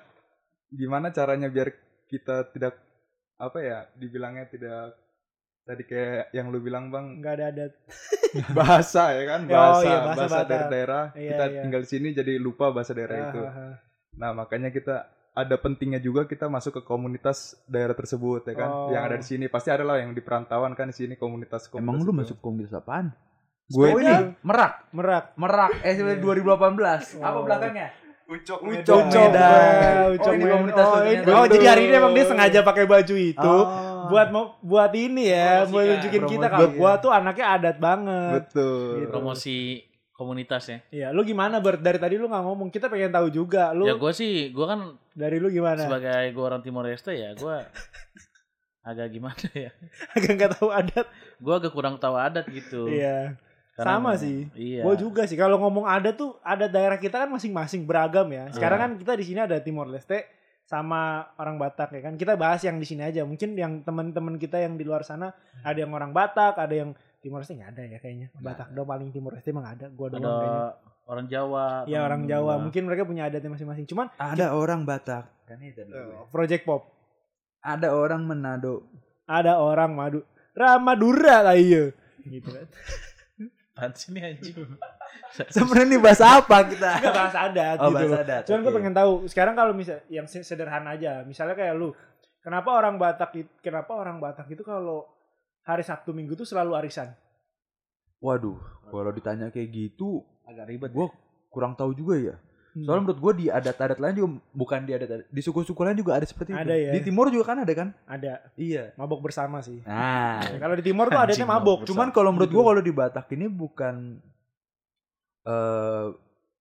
gimana 0.69 1.09
caranya 1.09 1.47
biar 1.47 1.71
kita 2.05 2.47
tidak 2.49 2.75
apa 3.35 3.57
ya 3.59 3.79
dibilangnya 3.93 4.47
tidak 4.47 4.95
tadi 5.61 5.83
kayak 5.83 6.31
yang 6.31 6.47
lu 6.47 6.59
bilang 6.59 6.87
bang 6.87 7.19
Enggak 7.19 7.33
ada 7.35 7.45
adat. 7.51 7.71
bahasa 8.57 9.03
ya 9.11 9.23
kan 9.27 9.39
Oh, 9.43 9.49
bahasa 9.49 9.81
iya, 9.81 9.97
bahasa, 9.97 10.15
bahasa 10.17 10.35
Batak. 10.37 10.49
dari 10.49 10.65
daerah 10.69 11.03
Iya, 11.11 11.29
kita 11.29 11.43
iya. 11.45 11.61
tinggal 11.61 11.81
di 11.81 11.89
sini 11.89 12.07
jadi 12.11 12.33
lupa 12.37 12.65
bahasa 12.69 12.91
daerah 12.91 13.17
itu 13.25 13.39
Ah, 13.39 13.47
ah, 13.47 13.59
ah. 13.61 13.73
nah 14.13 14.29
makanya 14.33 14.69
kita 14.69 14.95
ada 15.33 15.55
pentingnya 15.55 15.99
juga 15.99 16.23
kita 16.23 16.47
masuk 16.47 16.71
ke 16.73 16.83
komunitas 16.83 17.37
daerah 17.65 17.91
tersebut 17.91 18.45
ya 18.45 18.55
kan 18.55 18.69
Oh. 18.69 18.87
yang 18.89 19.03
ada 19.03 19.15
di 19.15 19.25
sini 19.25 19.45
pasti 19.45 19.67
ada 19.67 19.83
lah 19.83 19.97
yang 19.97 20.11
di 20.11 20.19
perantauan 20.19 20.71
kan 20.73 20.87
di 20.87 20.95
sini 20.95 21.13
komunitas 21.15 21.65
komunitas 21.65 21.83
emang 21.85 21.97
lu 21.99 22.11
itu. 22.13 22.19
masuk 22.23 22.37
komunitas 22.39 22.71
apaan 22.73 23.11
gue 23.67 23.81
oh 23.83 23.97
ini 23.97 24.13
merak 24.41 24.73
Merak. 24.91 25.25
merak 25.35 25.71
eh 25.81 25.93
Iya. 25.93 26.15
2018 26.17 27.17
apa 27.17 27.33
Oh. 27.33 27.43
belakangnya 27.43 27.89
Ucok 28.25 28.57
Ucok 28.57 29.05
Ucok, 29.05 29.25
Medan. 29.29 29.93
Oh, 30.01 30.09
Ucok 30.11 30.33
ini 30.33 30.39
Medan. 30.39 30.53
komunitas 30.55 30.81
oh, 30.83 30.97
ini- 30.97 31.05
ternyata. 31.21 31.35
oh, 31.35 31.45
jadi 31.45 31.65
hari 31.67 31.81
ini 31.83 31.95
emang 31.95 32.13
dia 32.13 32.25
sengaja 32.25 32.59
pakai 32.61 32.85
baju 32.85 33.15
itu 33.15 33.53
Oh. 33.61 33.94
Buat 34.07 34.27
mau 34.29 34.43
buat 34.59 34.91
ini 34.91 35.29
ya, 35.29 35.63
buat 35.65 35.83
nunjukin 35.85 36.23
kita 36.25 36.47
kalau 36.47 36.69
gua 36.71 36.91
tuh 36.97 37.09
anaknya 37.09 37.45
adat 37.53 37.77
banget. 37.77 38.31
betul 38.43 39.01
Gitu. 39.01 39.09
Promosi 39.09 39.57
komunitas 40.11 40.63
ya. 40.65 40.77
Iya, 40.89 41.07
lu 41.11 41.21
gimana 41.21 41.59
Bert? 41.59 41.79
Dari 41.79 41.99
tadi 41.99 42.15
lu 42.15 42.25
nggak 42.25 42.43
ngomong, 42.43 42.71
kita 42.71 42.87
pengen 42.87 43.11
tahu 43.11 43.27
juga. 43.27 43.75
Lu 43.75 43.83
Ya 43.83 43.93
gue 43.93 44.11
sih, 44.11 44.47
gue 44.49 44.65
kan 44.65 44.95
dari 45.11 45.43
lu 45.43 45.51
gimana? 45.51 45.83
sebagai 45.83 46.31
gue 46.31 46.43
orang 46.43 46.63
Timor 46.63 46.87
Leste 46.87 47.11
ya, 47.11 47.35
gue 47.35 47.55
agak 48.89 49.07
gimana 49.11 49.47
ya. 49.51 49.71
Agak 50.15 50.31
nggak 50.37 50.51
tahu 50.55 50.69
adat. 50.71 51.07
Gue 51.41 51.53
agak 51.53 51.73
kurang 51.73 51.97
tahu 51.97 52.15
adat 52.15 52.45
gitu. 52.47 52.87
Iya. 52.87 53.35
Karena 53.75 53.99
Sama 53.99 54.15
sih. 54.15 54.47
Iya. 54.55 54.87
Gua 54.87 54.95
juga 54.95 55.27
sih 55.27 55.35
kalau 55.35 55.59
ngomong 55.59 55.83
adat 55.83 56.15
tuh 56.15 56.39
adat 56.39 56.71
daerah 56.71 56.95
kita 56.95 57.19
kan 57.19 57.27
masing-masing 57.27 57.83
beragam 57.83 58.23
ya. 58.31 58.47
Sekarang 58.55 58.79
Iya. 58.79 58.83
kan 58.87 58.91
kita 58.95 59.13
di 59.19 59.25
sini 59.27 59.39
ada 59.43 59.59
Timor 59.59 59.91
Leste 59.91 60.23
sama 60.65 61.29
orang 61.37 61.61
Batak 61.61 61.93
ya 61.93 62.01
kan. 62.01 62.13
Kita 62.17 62.33
bahas 62.35 62.61
yang 62.65 62.81
di 62.81 62.85
sini 62.89 63.05
aja. 63.05 63.21
Mungkin 63.21 63.53
yang 63.53 63.85
teman-teman 63.85 64.35
kita 64.41 64.57
yang 64.57 64.75
di 64.75 64.83
luar 64.85 65.05
sana 65.05 65.29
ada 65.61 65.77
yang 65.77 65.93
orang 65.93 66.11
Batak, 66.11 66.57
ada 66.57 66.73
yang 66.73 66.91
Timor 67.21 67.41
Leste 67.41 67.57
nggak 67.57 67.71
ada 67.73 67.83
ya 67.85 67.97
kayaknya. 68.01 68.27
Batak 68.37 68.73
doang 68.73 68.89
paling 68.89 69.09
Timor 69.13 69.37
Leste 69.37 69.49
emang 69.53 69.65
ada. 69.65 69.89
Gua 69.89 70.09
Ada 70.09 70.17
doang 70.17 70.37
kayaknya. 70.41 70.65
orang 71.05 71.25
Jawa. 71.29 71.65
Iya 71.85 71.97
temen 72.01 72.07
orang 72.09 72.21
Jawa. 72.25 72.53
gua. 72.57 72.63
Mungkin 72.65 72.81
mereka 72.85 73.03
punya 73.05 73.23
adatnya 73.29 73.51
masing-masing. 73.53 73.85
Cuman 73.89 74.09
ada 74.17 74.45
orang 74.53 74.81
Batak 74.85 75.25
kan 75.45 75.57
itu 75.61 75.81
dulu. 75.85 76.29
Project 76.33 76.65
Pop 76.65 76.89
ada 77.61 77.93
orang 77.93 78.25
Manado 78.25 78.85
ada 79.25 79.57
orang 79.57 79.93
Madu 79.93 80.21
Ramadura 80.53 81.41
lah 81.45 81.57
iya. 81.57 81.91
Gitu 82.25 82.47
kan. 82.47 82.65
Ini 83.75 84.19
anjing? 84.23 84.55
sebenarnya 85.53 85.87
ini 85.87 85.97
bahasa 85.97 86.25
apa 86.35 86.57
kita 86.65 86.91
Enggak 86.97 87.13
bahas 87.13 87.35
adat 87.35 87.77
oh 87.77 87.87
gitu 87.87 87.95
bahasa 88.05 88.17
adat 88.21 88.43
Cuman 88.45 88.59
gue 88.59 88.67
oke. 88.67 88.77
pengen 88.77 88.93
tahu 88.93 89.11
sekarang 89.25 89.53
kalau 89.53 89.71
misal 89.71 89.99
yang 90.07 90.25
se- 90.25 90.41
sederhana 90.41 90.91
aja, 90.91 91.21
misalnya 91.21 91.53
kayak 91.53 91.73
lu, 91.73 91.91
kenapa 92.39 92.69
orang 92.71 92.95
Batak 92.95 93.31
itu, 93.35 93.51
kenapa 93.59 93.91
orang 93.91 94.17
Batak 94.17 94.47
itu 94.47 94.61
kalau 94.61 95.03
hari 95.61 95.81
Sabtu 95.81 96.09
Minggu 96.09 96.33
tuh 96.33 96.43
selalu 96.43 96.73
arisan? 96.75 97.11
waduh 98.17 98.57
kalau 98.87 99.11
ditanya 99.11 99.49
kayak 99.49 99.69
gitu 99.69 100.23
Agak 100.43 100.65
ribet. 100.67 100.89
gue 100.89 101.07
kurang 101.47 101.73
tahu 101.73 101.93
juga 101.93 102.15
ya 102.17 102.35
Hmm. 102.71 102.83
soalnya 102.83 103.01
menurut 103.05 103.19
gue 103.21 103.33
di 103.37 103.45
adat-adat 103.47 103.95
lain 103.95 104.13
juga 104.13 104.29
bukan 104.51 104.83
di 104.83 104.91
adat 104.91 105.23
di 105.25 105.39
suku-suku 105.39 105.79
lain 105.79 105.95
juga 105.95 106.11
ada 106.13 106.27
seperti 106.27 106.51
itu 106.51 106.59
Ada 106.59 106.75
ya. 106.75 106.91
di 106.91 106.99
timur 107.01 107.31
juga 107.31 107.47
kan 107.47 107.57
ada 107.57 107.71
kan 107.71 107.87
ada 108.05 108.43
iya 108.53 108.91
mabok 108.95 109.23
bersama 109.23 109.63
sih. 109.63 109.79
nah 109.81 110.43
Kalau 110.59 110.75
di 110.75 110.83
Timur 110.83 111.07
tuh 111.07 111.15
adatnya 111.17 111.47
mabok. 111.47 111.87
cuman 111.87 112.11
kalau 112.11 112.29
menurut 112.29 112.45
Gitu. 112.45 112.59
gue 112.59 112.63
kalau 112.67 112.81
di 112.83 112.91
Batak 112.91 113.31
ini 113.31 113.47
bukan 113.47 114.19
eh 115.45 116.05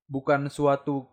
bukan 0.07 0.47
suatu 0.49 1.09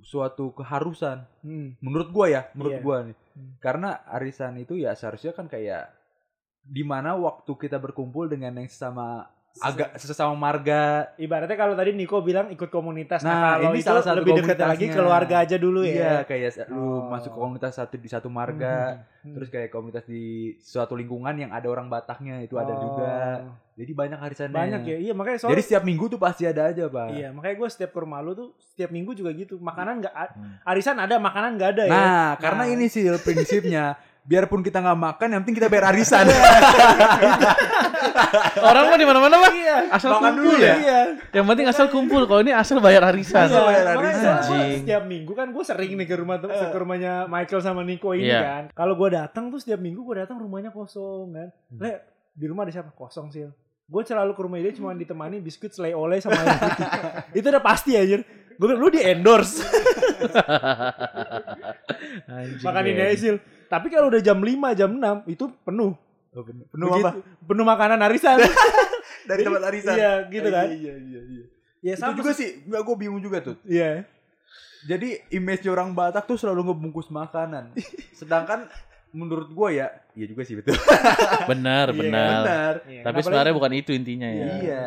suatu 0.00 0.56
keharusan 0.56 1.28
Hmm. 1.44 1.76
menurut 1.84 2.08
gua 2.08 2.26
ya 2.30 2.42
menurut 2.56 2.78
Iya. 2.78 2.82
gua 2.82 2.96
nih 3.04 3.16
Hmm. 3.36 3.52
karena 3.60 3.88
arisan 4.08 4.56
itu 4.56 4.74
ya 4.74 4.96
seharusnya 4.96 5.30
kan 5.30 5.44
kayak 5.44 5.92
di 6.60 6.80
mana 6.82 7.16
waktu 7.16 7.52
kita 7.56 7.76
berkumpul 7.76 8.28
dengan 8.28 8.56
yang 8.56 8.68
sesama 8.68 9.28
agak 9.58 9.98
sesama 9.98 10.30
marga 10.32 11.10
Ibaratnya 11.16 11.52
kalau 11.52 11.74
tadi 11.74 11.90
Niko 11.90 12.22
bilang 12.22 12.48
ikut 12.48 12.70
komunitas. 12.70 13.20
Nah, 13.20 13.34
Nah, 13.34 13.52
kalau 13.58 13.74
ini 13.74 13.82
salah 13.82 13.98
satu 14.00 14.22
lebih 14.22 14.38
dekat 14.40 14.56
lagi 14.56 14.86
keluarga 14.88 15.42
aja 15.42 15.56
dulu 15.58 15.82
ya. 15.82 15.90
iya 15.90 16.14
kayak 16.22 16.70
lu 16.70 16.78
Oh. 16.78 17.10
masuk 17.10 17.34
ke 17.34 17.38
komunitas 17.40 17.74
satu 17.74 17.94
di 17.94 18.06
satu 18.06 18.30
marga 18.30 19.02
Hmm. 19.20 19.34
terus 19.34 19.50
kayak 19.50 19.68
komunitas 19.68 20.06
di 20.06 20.22
suatu 20.56 20.94
lingkungan 20.94 21.34
yang 21.34 21.50
ada 21.50 21.66
orang 21.66 21.90
Bataknya 21.90 22.40
itu 22.40 22.54
ada 22.56 22.72
Oh. 22.72 22.80
juga 22.80 23.12
jadi 23.74 23.92
banyak 23.92 24.18
arisannya 24.22 24.54
Banyak 24.54 24.80
ya. 24.86 24.96
Iya, 25.00 25.12
makanya 25.12 25.38
soal 25.38 25.50
jadi 25.50 25.62
setiap 25.62 25.82
minggu 25.82 26.04
tuh 26.06 26.20
pasti 26.20 26.44
ada 26.44 26.62
aja 26.66 26.84
pak 26.86 27.06
Iya, 27.10 27.28
makanya 27.30 27.54
gue 27.56 27.68
setiap 27.68 27.90
ke 27.90 27.98
rumah 27.98 28.20
lu 28.20 28.32
tuh 28.32 28.48
setiap 28.62 28.88
minggu 28.88 29.12
juga 29.12 29.32
gitu. 29.32 29.58
Makanan 29.58 30.00
nggak 30.00 30.14
a- 30.14 30.30
Hmm. 30.30 30.56
arisan 30.64 30.96
ada, 30.96 31.18
makanan 31.18 31.50
nggak 31.56 31.70
ada 31.74 31.84
ya. 31.84 31.92
nah 31.92 32.28
karena 32.38 32.62
Nah. 32.64 32.72
ini 32.72 32.86
sih 32.86 33.02
prinsipnya 33.26 33.98
biarpun 34.30 34.62
kita 34.62 34.78
nggak 34.78 34.94
makan 34.96 35.26
yang 35.28 35.40
penting 35.42 35.58
kita 35.58 35.66
bayar 35.66 35.90
arisan 35.90 36.22
Orang 38.60 38.84
mah 38.86 38.94
di 38.94 39.02
mana-mana 39.02 39.36
mah 39.36 39.50
Iya. 39.50 39.90
asal 39.90 40.10
Makan 40.12 40.22
kumpul 40.32 40.46
dulu 40.46 40.54
ya. 40.56 40.74
Iya. 40.76 41.00
Yang 41.32 41.46
penting 41.46 41.66
asal 41.66 41.86
kumpul. 41.88 42.22
Kalau 42.24 42.40
ini 42.40 42.52
asal 42.52 42.78
bayar 42.78 43.02
arisan. 43.04 43.46
Iya, 43.46 43.60
bayar 43.60 43.86
arisan. 43.92 44.36
setiap 44.78 45.02
minggu 45.04 45.32
kan 45.32 45.50
gue 45.50 45.64
sering 45.64 45.90
nih 45.94 46.06
ke 46.06 46.14
rumah 46.14 46.38
tuh 46.38 46.48
ke 46.48 46.78
rumahnya 46.78 47.26
Michael 47.26 47.60
sama 47.60 47.82
Nico 47.82 48.12
ini 48.12 48.28
Iya. 48.28 48.40
kan. 48.40 48.62
Kalau 48.72 48.94
gue 48.94 49.08
datang 49.10 49.50
tuh 49.50 49.58
setiap 49.58 49.78
minggu 49.78 50.00
gue 50.00 50.16
datang 50.16 50.38
rumahnya 50.38 50.70
kosong 50.70 51.26
kan. 51.32 51.48
Hmm. 51.68 51.78
Le, 51.80 51.92
di 52.30 52.46
rumah 52.46 52.62
ada 52.62 52.72
siapa? 52.72 52.90
Kosong 52.92 53.26
sih. 53.30 53.42
Gue 53.84 54.02
selalu 54.04 54.32
ke 54.32 54.40
rumah 54.40 54.58
dia 54.58 54.70
cuma 54.70 54.94
ditemani 54.94 55.42
biskuit 55.42 55.74
selai 55.74 55.90
oleh 55.90 56.22
sama 56.22 56.38
air 56.38 56.54
putih. 56.54 56.86
Itu 57.42 57.46
udah 57.48 57.62
pasti 57.62 57.98
aja. 57.98 58.22
Gue 58.54 58.66
bilang 58.66 58.80
lu 58.80 58.88
di 58.88 59.00
endorse 59.00 59.64
Anjing, 62.28 62.60
makan 62.60 62.84
ini 62.86 63.02
aja. 63.02 63.30
Tapi 63.70 63.86
kalau 63.88 64.10
udah 64.10 64.18
jam 64.18 64.36
5, 64.36 64.50
jam 64.74 64.90
6 64.92 65.00
itu 65.28 65.46
penuh. 65.62 65.94
penuh 66.30 66.86
Begitu- 66.88 67.00
apa 67.00 67.10
Penuh 67.42 67.64
makanan 67.64 67.98
arisan. 68.02 68.38
dari 69.28 69.42
tempat 69.42 69.62
arisan 69.64 69.94
Iya, 69.94 70.12
gitu 70.28 70.48
kan. 70.48 70.66
iya 70.68 70.94
iya 70.96 71.20
iya 71.22 71.44
Ya 71.80 71.92
itu 71.92 72.10
juga 72.14 72.30
sih 72.32 72.60
nggak 72.62 72.82
gue 72.82 72.96
bingung 72.96 73.18
juga 73.18 73.38
tuh 73.40 73.56
Iya. 73.62 74.04
jadi 74.82 75.08
image 75.30 75.66
orang 75.66 75.90
Batak 75.90 76.24
tuh 76.24 76.36
selalu 76.36 76.66
ngebungkus 76.66 77.08
makanan 77.08 77.72
sedangkan 78.18 78.66
menurut 79.10 79.48
gue 79.48 79.68
ya 79.74 79.90
iya 80.12 80.24
juga 80.24 80.42
sih 80.42 80.54
betul 80.54 80.76
Benar, 81.50 81.88
Iya, 81.88 81.98
benar. 81.98 82.30
benar 82.38 82.74
Iya, 82.84 83.02
Tapi 83.02 83.18
sebenarnya 83.20 83.52
bukan 83.52 83.72
itu 83.74 83.90
intinya 83.90 84.28
ya. 84.28 84.46
iya 84.56 84.84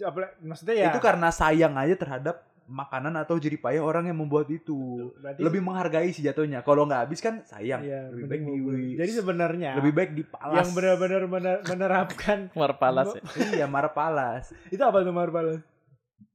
apalagi- 0.00 0.36
maksudnya 0.40 0.74
ya 0.76 0.86
itu 0.88 0.98
karena 0.98 1.28
sayang 1.30 1.74
aja 1.74 1.94
terhadap 1.94 2.36
makanan 2.70 3.18
atau 3.18 3.34
jeripaya 3.34 3.78
orang 3.78 4.06
yang 4.06 4.16
membuat 4.16 4.46
itu 4.46 5.10
berarti- 5.12 5.42
lebih 5.42 5.58
menghargai 5.60 6.08
sih 6.08 6.22
jatuhnya 6.22 6.62
kalau 6.62 6.84
nggak 6.84 7.02
habis 7.02 7.18
kan 7.18 7.42
sayang 7.42 7.82
Iya, 7.82 8.06
lebih 8.08 8.24
baik 8.26 8.42
di. 8.44 8.90
Jadi 8.94 9.10
sebenarnya 9.12 9.70
lebih 9.74 9.92
baik 9.92 10.10
dipalas 10.14 10.54
yang 10.56 10.70
benar-benar 10.70 11.22
mener- 11.24 11.62
menerapkan 11.64 12.38
Marpalas 12.56 13.10
ya. 13.12 13.22
iya 13.52 13.66
marah 13.66 13.90
palas 13.90 14.54
itu 14.66 14.78
apa 14.78 15.00
tuh 15.00 15.10
marbalas? 15.10 15.58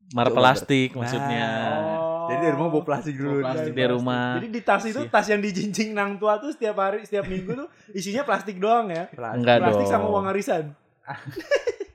Mar 0.07 0.29
plastik 0.29 0.91
Nah. 0.91 0.97
maksudnya. 1.01 1.47
Oh. 1.89 2.27
jadi 2.27 2.41
dari 2.43 2.53
rumah 2.53 2.69
bawa 2.71 2.83
plastik 2.83 3.15
dulu 3.15 3.31
Bawa 3.35 3.45
plastik 3.47 3.71
nih. 3.71 3.77
di 3.77 3.85
rumah. 3.87 4.27
Jadi 4.35 4.47
di 4.49 4.61
tas 4.61 4.83
itu 4.83 5.01
tas 5.07 5.25
yang 5.25 5.39
dijinjing 5.39 5.89
nang 5.91 6.11
tua 6.15 6.35
tuh 6.35 6.49
setiap 6.49 6.75
hari 6.75 7.01
setiap 7.01 7.25
minggu 7.25 7.55
tuh 7.55 7.67
isinya 7.91 8.21
plastik 8.21 8.57
doang 8.57 8.85
ya. 8.87 9.07
Plastik. 9.07 9.39
Enggak 9.39 9.57
Plastik 9.61 9.81
dong. 9.83 9.93
sama 9.93 10.05
uang 10.11 10.25
arisan. 10.29 10.63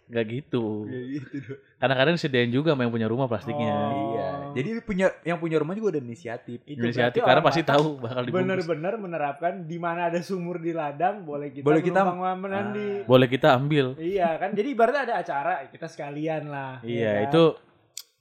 Enggak 0.07 0.25
gitu. 0.29 0.87
Iya, 0.87 1.01
gitu. 1.23 1.55
Kadang-kadang 1.77 2.15
disediain 2.15 2.47
juga 2.49 2.75
sama 2.75 2.83
yang 2.83 2.91
punya 2.91 3.07
rumah 3.07 3.27
plastiknya. 3.27 3.71
Oh. 3.71 4.11
Iya. 4.13 4.30
Jadi 4.53 4.69
punya 4.81 5.07
yang 5.23 5.37
punya 5.37 5.57
rumah 5.57 5.73
juga 5.73 5.93
ada 5.93 6.01
inisiatif. 6.01 6.61
Itu 6.63 6.81
Inisiatif 6.81 7.21
karena 7.21 7.41
pasti 7.41 7.63
tahu 7.63 7.99
bakal 7.99 8.23
dibungkus. 8.23 8.47
Bener-bener 8.65 8.95
menerapkan 8.97 9.53
di 9.63 9.77
mana 9.77 10.07
ada 10.07 10.21
sumur 10.21 10.57
di 10.57 10.71
ladang 10.71 11.23
boleh 11.23 11.51
kita 11.51 11.65
Boleh 11.65 11.81
kita- 11.81 12.05
menandi. 12.35 12.89
Boleh 13.05 13.27
kita 13.27 13.55
ambil. 13.55 13.95
Iya 13.97 14.37
kan, 14.37 14.51
jadi 14.53 14.69
ibaratnya 14.69 15.03
ada 15.05 15.15
acara 15.19 15.53
kita 15.67 15.87
sekalian 15.87 16.47
lah. 16.47 16.79
Iya, 16.81 17.11
ya 17.17 17.21
itu 17.27 17.43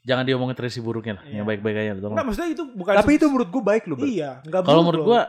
jangan 0.01 0.23
diomongin 0.23 0.55
tradisi 0.55 0.79
buruknya 0.79 1.17
lah. 1.17 1.23
Iya. 1.23 1.35
Yang 1.35 1.45
baik-baik 1.47 1.77
aja 1.77 1.91
tolong. 1.95 2.13
Enggak 2.13 2.25
maksudnya 2.25 2.49
itu 2.49 2.63
bukan 2.71 2.93
Tapi 2.95 3.11
itu 3.13 3.25
menurut 3.27 3.49
gue 3.49 3.63
baik 3.63 3.83
loh. 3.85 3.97
Iya, 3.99 4.29
enggak 4.41 4.61
Kalau 4.63 4.81
menurut 4.81 5.03
gua 5.05 5.21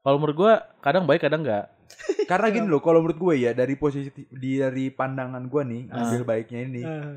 kalau 0.00 0.16
menurut 0.16 0.36
gua 0.36 0.52
kadang 0.78 1.04
baik 1.04 1.20
kadang 1.20 1.42
enggak. 1.42 1.66
Karena 2.30 2.48
gini 2.48 2.64
loh, 2.64 2.80
kalau 2.80 3.00
menurut 3.00 3.20
gue 3.20 3.34
ya 3.38 3.52
dari 3.52 3.76
posisi 3.76 4.08
di 4.26 4.56
dari 4.56 4.88
pandangan 4.88 5.44
gue 5.44 5.62
nih, 5.62 5.82
Ah. 5.88 6.08
ambil 6.08 6.22
baiknya 6.24 6.60
ini. 6.62 6.82
Eh, 6.82 7.16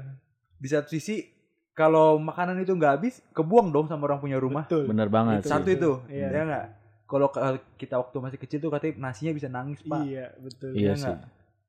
Di 0.57 0.67
satu 0.67 0.89
sisi 0.89 1.21
kalau 1.77 2.17
makanan 2.17 2.57
itu 2.57 2.73
nggak 2.73 2.91
habis, 2.91 3.21
kebuang 3.31 3.69
dong 3.69 3.85
sama 3.85 4.03
orang 4.03 4.17
punya 4.17 4.35
rumah. 4.35 4.65
betul. 4.65 4.89
Bener 4.89 5.07
banget. 5.07 5.45
Itu. 5.45 5.47
Satu 5.47 5.69
itu, 5.69 5.91
Iya. 6.09 6.27
ya 6.27 6.41
nggak? 6.43 6.65
Kalau 7.05 7.27
kita 7.77 7.95
waktu 7.95 8.17
masih 8.17 8.35
kecil 8.35 8.57
tuh 8.57 8.67
katanya 8.67 9.07
nasinya 9.07 9.31
bisa 9.31 9.47
nangis 9.47 9.79
pak. 9.79 10.01
Iya, 10.03 10.25
betul. 10.35 10.73
Iya 10.73 10.91
Ya 10.91 10.93
sih. 10.97 11.15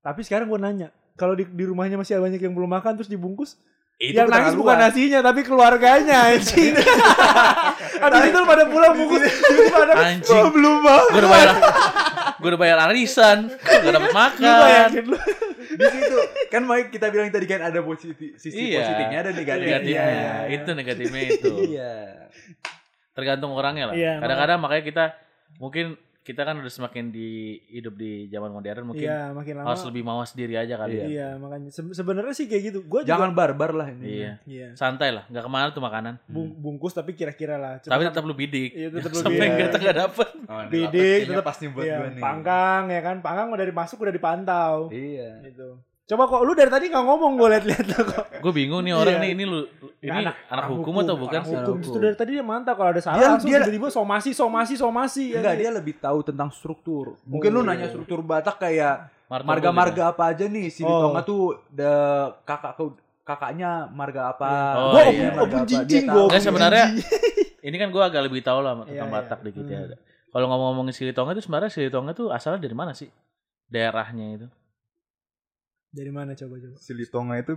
Tapi 0.00 0.20
sekarang 0.24 0.48
gue 0.48 0.56
nanya, 0.56 0.88
kalau 1.14 1.36
di, 1.36 1.44
di 1.44 1.62
rumahnya 1.62 1.94
masih 1.94 2.16
banyak 2.16 2.40
yang 2.40 2.56
belum 2.56 2.72
makan 2.72 2.96
terus 2.96 3.06
dibungkus, 3.06 3.60
Itu 3.98 4.14
yang 4.14 4.30
nangis 4.30 4.54
bukan 4.54 4.78
nasinya 4.78 5.20
tapi 5.20 5.42
keluarganya 5.42 6.30
anjing. 6.30 6.70
Habis 8.02 8.22
itu 8.24 8.38
pada 8.40 8.64
pulang 8.64 8.94
bungkus, 8.94 9.22
tiba-tiba 9.26 9.78
ada 9.84 9.94
Anjing. 10.06 10.38
"Oh, 10.38 10.50
belum 10.50 10.74
makan. 10.80 11.02
Gua 11.04 11.18
udah 11.18 11.30
bayar 11.30 11.48
gua 12.38 12.48
udah 12.48 12.60
bayar 12.60 12.78
arisan, 12.86 13.38
gak 13.58 13.90
dapet 13.90 14.06
Lu 14.06 14.14
makan. 14.14 14.58
bayangin 14.62 15.04
lu. 15.10 15.18
Di 15.78 15.86
situ 15.88 16.18
kan 16.48 16.62
Mike 16.62 16.90
kita 16.90 17.06
bilang 17.08 17.30
tadi 17.30 17.46
kan 17.46 17.62
ada 17.62 17.78
posisi 17.80 18.34
sisi 18.34 18.58
Iya. 18.68 18.82
positifnya 18.82 19.18
ada 19.20 19.30
negatifnya. 19.30 19.78
Negatifnya, 19.78 20.10
Iya. 20.10 20.32
itu 20.50 20.70
negatifnya 20.74 21.22
itu. 21.30 21.52
Iya. 21.70 21.92
Tergantung 23.14 23.50
orangnya 23.50 23.90
lah. 23.90 23.94
Iya, 23.94 24.12
Kadang-kadang 24.18 24.58
makanya 24.58 24.84
kita 24.84 25.04
mungkin 25.56 25.86
kita 26.28 26.44
kan 26.44 26.54
udah 26.54 26.68
semakin 26.68 27.08
di 27.08 27.28
hidup 27.66 27.96
di 27.96 28.28
zaman 28.28 28.52
modern 28.52 28.84
mungkin 28.84 29.08
Iya, 29.08 29.32
makin 29.32 29.54
lama. 29.56 29.72
harus 29.72 29.80
lebih 29.82 30.02
mawas 30.02 30.30
diri 30.30 30.54
aja 30.54 30.76
kali. 30.76 30.92
Iya. 30.92 31.00
ya. 31.00 31.08
Iya, 31.08 31.28
makanya 31.36 31.68
Se- 31.70 31.94
sebenarnya 31.94 32.34
sih 32.34 32.44
kayak 32.44 32.62
gitu. 32.66 32.78
Gua 32.84 33.00
Jangan 33.00 33.32
juga 33.32 33.38
barbar 33.40 33.70
lah 33.72 33.88
ini. 33.88 34.04
Iya. 34.20 34.32
iya. 34.44 34.68
Santai 34.74 35.08
lah, 35.10 35.24
nggak 35.24 35.40
ke 35.40 35.48
mana 35.48 35.72
tuh 35.72 35.80
makanan. 35.80 36.20
Bung- 36.24 36.52
bungkus 36.52 36.92
tapi 36.92 37.12
kira-kira 37.12 37.56
lah. 37.56 37.80
Cuma 37.80 37.96
Tapi 37.96 38.02
tetap 38.04 38.22
lu 38.22 38.34
bidik. 38.34 38.70
Iya, 38.70 38.88
tetap 38.92 39.10
lu 39.10 39.18
Sampai 39.18 39.40
bidik. 39.42 39.56
kita 39.64 39.76
nggak 39.80 39.96
dapet. 39.98 40.28
Oh, 40.44 40.62
Bidik, 40.66 41.20
tetap- 41.24 41.44
pas 41.44 41.56
nih 41.56 41.68
buat 41.68 41.84
iya, 41.84 41.96
gua 41.96 42.08
nih. 42.10 42.22
pangkang 42.22 42.82
ya 42.88 43.00
kan. 43.00 43.16
Pangkang 43.18 43.46
udah 43.48 43.58
dari 43.58 43.72
masuk 43.72 43.96
udah 43.98 44.12
dipantau. 44.12 44.92
Iya. 44.92 45.30
Gitu. 45.42 45.68
Coba 46.08 46.24
kok 46.24 46.40
lu 46.40 46.52
dari 46.52 46.66
tadi 46.66 46.88
nggak 46.88 47.04
ngomong 47.04 47.36
gue 47.36 47.48
liat-liat 47.52 47.84
lo 47.84 48.00
kok. 48.02 48.24
Gue 48.40 48.52
bingung 48.54 48.80
nih 48.80 48.96
orang 48.96 49.14
Iya. 49.14 49.22
nih 49.22 49.30
ini 49.30 49.44
lu 49.44 49.60
ini 49.98 50.08
anak, 50.24 50.64
hukum, 50.66 50.94
atau 50.98 51.14
bukan 51.14 51.36
Anak 51.38 51.44
sih? 51.44 51.56
hukum. 51.58 51.76
Hukum. 51.78 52.00
dari 52.00 52.16
tadi 52.16 52.30
dia 52.32 52.42
mantap 52.42 52.74
kalau 52.74 52.90
ada 52.90 53.02
salah 53.02 53.18
Dia- 53.18 53.28
langsung 53.28 53.50
dia- 53.50 53.60
tiba-tiba 53.60 53.88
somasi 53.88 54.30
somasi 54.32 54.74
somasi. 54.74 55.24
ya 55.30 55.38
Enggak, 55.38 55.52
kan? 55.52 55.60
dia 55.60 55.70
lebih 55.70 55.94
tahu 55.98 56.18
tentang 56.24 56.48
struktur. 56.48 57.20
Mungkin 57.22 57.50
lu 57.50 57.60
Oh. 57.60 57.62
nanya 57.62 57.86
struktur 57.86 58.18
Batak 58.20 58.56
kayak 58.58 59.12
marga-marga 59.28 60.02
apa 60.08 60.32
aja 60.32 60.44
nih. 60.44 60.66
Si 60.68 60.80
Oh. 60.80 60.88
Litonga 60.88 61.20
tuh 61.22 61.42
the 61.68 61.92
kakak 62.42 62.72
kakaknya 63.22 63.70
marga 63.92 64.32
apa. 64.32 64.50
Oh, 64.74 64.90
Gua 64.90 65.02
iya. 65.04 65.28
opun, 65.36 65.60
dia 65.84 66.00
gue. 66.00 66.08
tahu. 66.08 66.24
Nggak, 66.24 66.40
sebenarnya 66.40 66.84
ini 67.68 67.76
kan 67.76 67.88
gue 67.90 68.00
agak 68.02 68.22
lebih 68.24 68.40
tahu 68.40 68.64
lah 68.64 68.72
tentang 68.74 68.88
Iya, 68.88 69.04
iya. 69.04 69.12
Batak 69.12 69.44
dikit 69.44 69.66
ya. 69.66 69.84
Hmm. 69.84 69.92
Kalau 70.28 70.46
ngomong-ngomongin 70.46 70.96
Silitonga 70.96 71.32
itu 71.32 71.44
sebenarnya 71.44 71.68
Silitonga 71.68 72.12
tuh 72.12 72.32
asalnya 72.32 72.56
dari 72.58 72.72
mana 72.72 72.92
sih? 72.92 73.12
Daerahnya 73.68 74.26
itu. 74.34 74.48
Dari 75.90 76.10
mana 76.10 76.32
coba 76.32 76.54
coba? 76.56 76.76
Silitonga 76.76 77.34
itu 77.36 77.56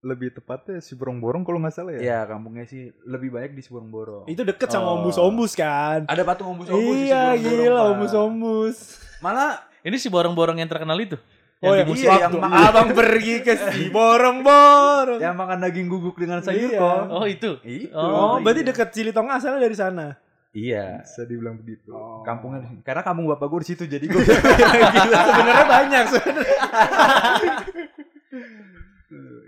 lebih 0.00 0.30
tepatnya 0.30 0.78
si 0.78 0.94
Borong-Borong 0.94 1.42
kalau 1.42 1.58
nggak 1.58 1.74
salah 1.74 1.92
ya. 1.92 2.00
Iya, 2.00 2.18
kampungnya 2.26 2.64
sih 2.64 2.94
lebih 3.02 3.28
banyak 3.28 3.52
di 3.52 3.60
Siborong 3.60 4.24
Itu 4.26 4.42
deket 4.42 4.68
sama 4.68 4.88
Oh. 4.88 4.96
ombus-ombus 5.00 5.52
kan. 5.52 6.06
Ada 6.06 6.22
patung 6.22 6.52
ombus-ombus 6.52 6.94
di 6.94 7.06
Iya, 7.06 7.34
Siborong-Borong, 7.34 7.58
gila 7.58 7.76
Pak. 7.76 7.90
ombus-ombus. 7.90 8.76
Malah 9.18 9.50
Ini 9.82 9.96
si 9.96 10.08
borong-borong 10.08 10.56
yang 10.56 10.66
terkenal 10.66 10.98
itu. 10.98 11.14
Oh 11.58 11.72
ya, 11.72 11.82
di 11.82 11.94
iya, 11.96 12.10
waktu 12.12 12.22
yang 12.28 12.32
makan- 12.36 12.66
abang 12.68 12.88
pergi 12.92 13.34
ke 13.40 13.54
si 13.56 13.88
borong-borong. 13.88 15.18
yang 15.18 15.34
makan 15.34 15.58
daging 15.58 15.86
guguk 15.86 16.16
dengan 16.16 16.40
sayur 16.40 16.68
Iya. 16.68 16.78
kok. 16.78 17.02
Oh 17.08 17.24
itu. 17.24 17.50
Itu. 17.62 17.90
Oh, 17.92 18.36
Oh, 18.36 18.36
berarti 18.38 18.60
iya. 18.60 18.68
dekat 18.68 18.88
Cilitonga 18.90 19.36
asalnya 19.36 19.60
dari 19.60 19.72
sana. 19.72 20.20
Iya. 20.56 21.04
Bisa 21.04 21.22
dibilang 21.22 21.56
begitu. 21.56 21.92
Kampungnya 22.24 22.64
di- 22.64 22.80
karena 22.80 23.04
kampung 23.04 23.28
bapak 23.28 23.44
gue 23.46 23.60
di 23.60 23.68
situ 23.68 23.84
jadi 23.84 24.00
gue 24.02 24.16
Gila, 24.96 25.18
sebenarnya 25.22 25.66
banyak 25.68 26.04
sebenarnya. 26.16 26.58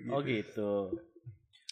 Oh 0.09 0.21
gitu. 0.21 0.73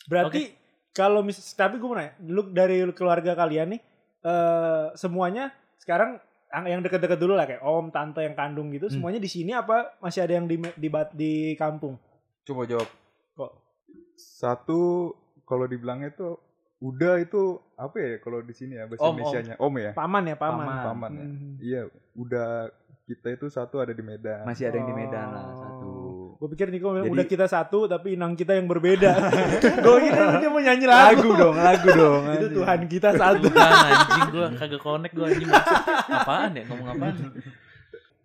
Berarti 0.06 0.52
kalau 0.90 1.20
mis 1.20 1.36
tapi 1.52 1.76
gue 1.76 1.84
mau 1.84 1.94
nanya, 1.94 2.16
lu 2.22 2.48
dari 2.48 2.80
keluarga 2.92 3.32
kalian 3.34 3.76
nih 3.76 3.80
eh 4.22 4.86
semuanya 4.96 5.52
sekarang 5.78 6.18
yang- 6.64 6.80
deket-deket 6.80 7.18
dulu 7.18 7.36
lah 7.36 7.44
kayak 7.44 7.60
om, 7.60 7.90
tante 7.90 8.24
yang 8.24 8.32
kandung 8.32 8.72
gitu, 8.72 8.88
Hmm. 8.88 8.94
semuanya 8.96 9.20
di 9.20 9.28
sini 9.28 9.52
apa 9.52 9.92
masih 10.00 10.24
ada 10.24 10.34
yang 10.34 10.46
di 10.46 10.56
di, 10.74 10.88
di 11.12 11.32
kampung? 11.54 12.00
coba 12.42 12.62
jawab. 12.64 12.88
Kok 13.34 13.52
Satu 14.16 15.12
kalau 15.42 15.66
dibilangnya 15.66 16.08
itu 16.08 16.38
udah 16.78 17.16
itu 17.18 17.42
apa 17.74 17.96
ya 17.96 18.12
kalau 18.20 18.40
di 18.40 18.52
sini 18.52 18.76
ya 18.76 18.84
bahasa 18.84 19.00
Om, 19.00 19.06
om. 19.06 19.14
Indonesianya 19.16 19.54
om, 19.56 19.74
ya. 19.74 19.90
paman 19.92 20.24
ya, 20.24 20.36
paman. 20.36 20.60
Paman. 20.60 20.84
Paman 20.84 21.10
ya. 21.12 21.24
Hmm. 21.24 21.54
Iya, 21.58 21.82
udah 22.14 22.48
kita 23.02 23.28
itu 23.32 23.46
satu 23.46 23.78
ada 23.78 23.90
di 23.90 24.02
Medan. 24.02 24.44
Masih 24.44 24.66
ada 24.66 24.76
yang 24.76 24.86
di 24.86 24.94
Medan 24.94 25.26
lah 25.30 25.44
Oh. 25.46 25.56
satu. 25.56 25.88
Gue 26.36 26.52
pikir 26.52 26.68
Niko 26.68 26.92
bilang, 26.92 27.08
Jadi- 27.08 27.16
udah 27.16 27.26
kita 27.26 27.46
satu 27.46 27.78
tapi 27.86 28.12
inang 28.12 28.36
kita 28.36 28.52
yang 28.52 28.68
berbeda. 28.68 29.08
gue 29.88 29.96
kira 30.04 30.36
dia 30.36 30.50
mau 30.52 30.60
nyanyi 30.60 30.84
lagu. 30.84 31.16
Lagu 31.16 31.30
dong, 31.32 31.56
lagu 31.56 31.88
dong. 31.88 32.22
Itu. 32.28 32.46
Tuhan 32.60 32.80
kita 32.84 33.10
satu. 33.16 33.48
Bukan 33.48 33.72
anjing 33.72 34.28
gua 34.28 34.46
kagak 34.52 34.80
connect 34.80 35.12
gua 35.16 35.26
anjing. 35.26 35.48
Apaan 36.12 36.50
ya 36.52 36.62
ngomong 36.66 36.88
apaan? 36.92 37.14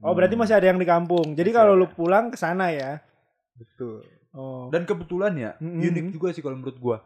Oh, 0.02 0.12
berarti 0.12 0.36
masih 0.36 0.58
ada 0.58 0.66
yang 0.66 0.76
di 0.76 0.84
kampung. 0.84 1.38
Jadi 1.38 1.50
kalau 1.54 1.72
lu 1.72 1.88
pulang 1.88 2.28
ke 2.28 2.36
sana 2.36 2.68
ya. 2.68 3.00
Betul. 3.56 4.04
Oh. 4.32 4.68
Dan 4.68 4.84
kebetulan 4.84 5.32
ya, 5.36 5.52
Mm-mm. 5.60 5.80
unik 5.84 6.06
juga 6.12 6.32
sih 6.32 6.40
kalau 6.40 6.56
menurut 6.56 6.76
gua. 6.76 6.98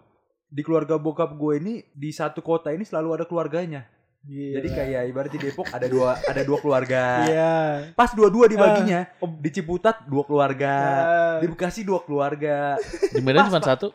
Di 0.55 0.63
keluarga 0.63 0.95
bokap 0.95 1.35
gue 1.35 1.53
ini 1.59 1.73
di 1.91 2.15
satu 2.15 2.39
kota 2.39 2.71
ini 2.71 2.87
selalu 2.87 3.19
ada 3.19 3.25
keluarganya. 3.27 3.83
Gila. 4.23 4.57
Jadi 4.57 4.67
kayak 4.71 5.01
ibarat 5.11 5.31
di 5.35 5.39
Depok 5.43 5.67
ada 5.67 5.85
dua 5.85 6.15
ada 6.15 6.41
dua 6.47 6.57
keluarga. 6.63 7.03
Iya. 7.27 7.53
Pas 7.91 8.15
dua-dua 8.15 8.47
dibaginya. 8.47 9.05
Oh. 9.19 9.29
Di 9.35 9.51
Ciputat 9.51 10.07
dua 10.07 10.23
keluarga. 10.23 10.73
Ah. 10.79 11.37
Di 11.43 11.51
Bekasi 11.51 11.83
dua 11.83 12.01
keluarga. 12.07 12.79
Di 13.11 13.19
Medan 13.19 13.51
cuma 13.51 13.59
satu. 13.59 13.91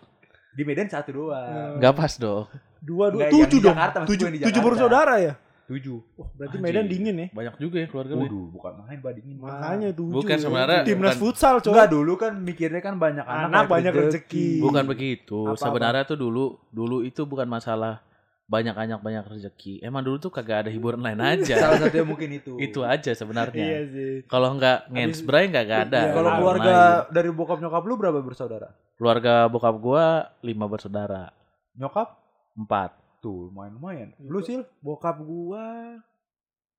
Di 0.52 0.62
Medan 0.62 0.86
satu 0.86 1.10
doang. 1.16 1.34
Ah. 1.34 1.80
Nggak 1.80 1.94
pas 1.96 2.12
dong. 2.20 2.44
dua 2.80 3.08
dua 3.08 3.28
Enggak, 3.28 3.30
tujuh 3.32 3.58
dong. 3.60 3.76
Jakarta, 3.76 3.98
tujuh 4.04 4.26
tujuh 4.44 4.62
bersaudara 4.62 5.14
ya. 5.16 5.32
Tujuh. 5.70 5.98
Wah, 6.18 6.28
berarti 6.34 6.58
Anjing. 6.58 6.66
Medan 6.66 6.86
dingin 6.90 7.14
ya. 7.14 7.26
Banyak 7.30 7.54
juga 7.62 7.76
ya 7.78 7.86
keluarga 7.86 8.12
lu. 8.18 8.26
Waduh, 8.26 8.46
bukan 8.50 8.72
main 8.82 8.98
badingin. 8.98 9.36
Makanya 9.38 9.88
tujuh. 9.94 10.14
Bukan, 10.18 10.34
ya. 10.34 10.42
sebenarnya 10.42 10.80
timnas 10.82 11.14
bukan- 11.14 11.20
futsal, 11.22 11.54
coy. 11.62 11.70
Enggak 11.70 11.88
dulu 11.94 12.12
kan 12.18 12.32
mikirnya 12.42 12.80
kan 12.82 12.94
banyak 12.98 13.22
anak, 13.22 13.46
Anak 13.54 13.64
banyak 13.70 13.92
rezeki. 13.94 14.48
Bukan 14.58 14.84
begitu. 14.90 15.38
Apa-apa? 15.46 15.62
Sebenarnya 15.62 16.02
tuh 16.02 16.18
dulu 16.18 16.58
dulu 16.74 17.06
itu 17.06 17.22
bukan 17.22 17.46
masalah 17.46 18.02
banyak 18.50 18.74
banyak 18.74 18.98
banyak 18.98 19.24
rezeki. 19.30 19.78
Emang 19.78 20.02
dulu 20.02 20.18
tuh 20.18 20.34
kagak 20.34 20.66
ada 20.66 20.70
hiburan 20.74 20.98
lain 20.98 21.22
aja. 21.22 21.54
Salah 21.54 21.86
satunya 21.86 22.02
mungkin 22.02 22.34
itu. 22.34 22.58
itu 22.66 22.82
aja 22.82 23.14
sebenarnya. 23.14 23.62
Iya 23.62 23.80
sih. 23.94 24.12
Kalau 24.26 24.58
nggak 24.58 24.90
ngensbray 24.90 25.46
nggak 25.54 25.64
nggak 25.70 25.80
ada. 25.86 26.00
Iya, 26.02 26.12
Kalau 26.18 26.30
keluarga 26.34 26.66
lain. 26.74 27.14
dari 27.14 27.30
bokap 27.30 27.62
nyokap 27.62 27.82
lu 27.86 27.94
berapa 27.94 28.18
bersaudara? 28.18 28.74
keluarga 29.00 29.48
bokap 29.48 29.80
gua 29.80 30.28
lima 30.44 30.68
bersaudara, 30.68 31.32
Nyokap? 31.72 32.12
empat. 32.52 32.99
Tuh, 33.20 33.48
lumayan-lumayan. 33.48 34.12
Itu. 34.14 34.26
Lu 34.26 34.40
sih 34.40 34.56
Bokap 34.80 35.20
gua 35.20 36.00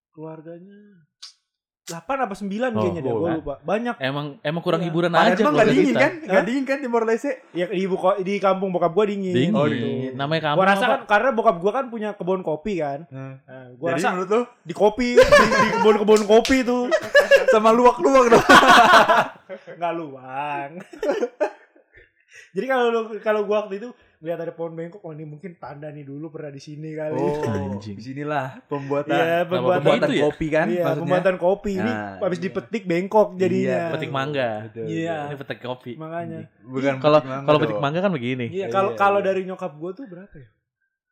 keluarganya 0.10 1.06
8 1.84 1.98
apa 2.20 2.32
9 2.32 2.48
Oh, 2.72 2.72
kayaknya 2.80 3.02
deh, 3.02 3.12
gua 3.12 3.28
kan. 3.28 3.38
lupa. 3.38 3.54
Banyak. 3.62 3.96
Emang 4.00 4.26
emang 4.40 4.62
kurang 4.62 4.80
Iya. 4.80 4.88
hiburan 4.88 5.12
Padahal 5.12 5.28
aja 5.28 5.34
emang 5.36 5.44
gak 5.44 5.52
keluarga 5.60 5.74
dingin 5.74 5.88
kita. 5.88 6.00
kan? 6.00 6.14
Gak 6.24 6.44
dingin 6.44 6.64
kan 6.64 6.78
Timor 6.80 7.04
Leste? 7.04 7.32
Ya 7.52 7.66
di 7.68 7.80
ibu 7.80 7.96
di 8.22 8.34
kampung 8.38 8.70
bokap 8.70 8.92
gua 8.92 9.06
dingin. 9.06 9.34
Dingin. 9.34 9.54
Oh, 9.54 9.66
gitu. 9.66 9.76
dingin. 9.78 10.12
Namanya 10.16 10.42
kampung 10.44 10.58
Gua 10.58 10.72
rasa 10.72 10.86
kan 10.88 11.02
karena 11.06 11.30
bokap 11.32 11.56
gua 11.58 11.72
kan 11.74 11.86
punya 11.88 12.10
kebun 12.14 12.42
kopi 12.42 12.74
kan. 12.80 13.00
Nah, 13.08 13.34
Nah, 13.44 13.66
gua 13.76 13.88
Jadi 13.88 13.98
rasa 13.98 14.08
menurut 14.10 14.30
lu 14.30 14.42
di 14.62 14.74
kopi 14.74 15.08
di, 15.14 15.20
di 15.20 15.70
kebun-kebun 15.74 16.22
kopi 16.24 16.58
tuh 16.64 16.84
sama 17.54 17.70
luwak-luwak 17.70 18.26
dong. 18.30 18.46
nggak 19.78 19.94
luang. 19.94 20.70
Jadi 22.56 22.66
kalau 22.68 22.88
kalau 23.20 23.42
gua 23.44 23.58
waktu 23.62 23.78
itu 23.78 23.90
lihat 24.22 24.38
ada 24.40 24.54
pohon 24.54 24.72
bengkok, 24.72 25.02
oh 25.02 25.10
ini 25.10 25.26
mungkin 25.26 25.58
tanda 25.58 25.90
nih 25.90 26.02
dulu 26.02 26.30
pernah 26.30 26.50
di 26.50 26.58
sini 26.58 26.94
kali. 26.94 27.18
Oh, 27.18 27.42
Anjing. 27.74 27.98
di 27.98 28.04
sinilah 28.04 28.62
pembuatan 28.64 29.10
Iya, 29.10 29.38
pembuatan 29.44 29.82
pembuatan 29.82 29.98
itu 30.00 30.14
ya? 30.14 30.24
kopi 30.24 30.48
kan 30.48 30.66
iya, 30.68 30.84
maksudnya. 30.84 31.02
pembuatan 31.02 31.36
kopi 31.36 31.72
ini 31.74 31.92
Nah, 31.92 32.22
habis 32.22 32.38
iya. 32.38 32.46
dipetik 32.46 32.84
bengkok 32.86 33.28
jadinya. 33.34 33.78
Iya, 33.82 33.92
Petik 33.92 34.12
mangga. 34.12 34.50
Iya. 34.78 35.18
Ini 35.26 35.36
petik 35.36 35.60
kopi. 35.60 35.92
Makanya. 35.96 36.40
Bukan 36.62 36.94
Kalau 36.98 37.20
kalau 37.20 37.58
petik 37.60 37.80
mangga 37.80 38.00
kan 38.00 38.12
begini. 38.12 38.46
Iya, 38.48 38.56
Iya, 38.56 38.66
kalau 38.70 38.90
iya, 38.90 38.98
kalau 39.00 39.20
iya. 39.20 39.26
dari 39.26 39.42
nyokap 39.44 39.72
gua 39.74 39.92
tuh 39.92 40.06
berapa 40.06 40.36
ya? 40.36 40.50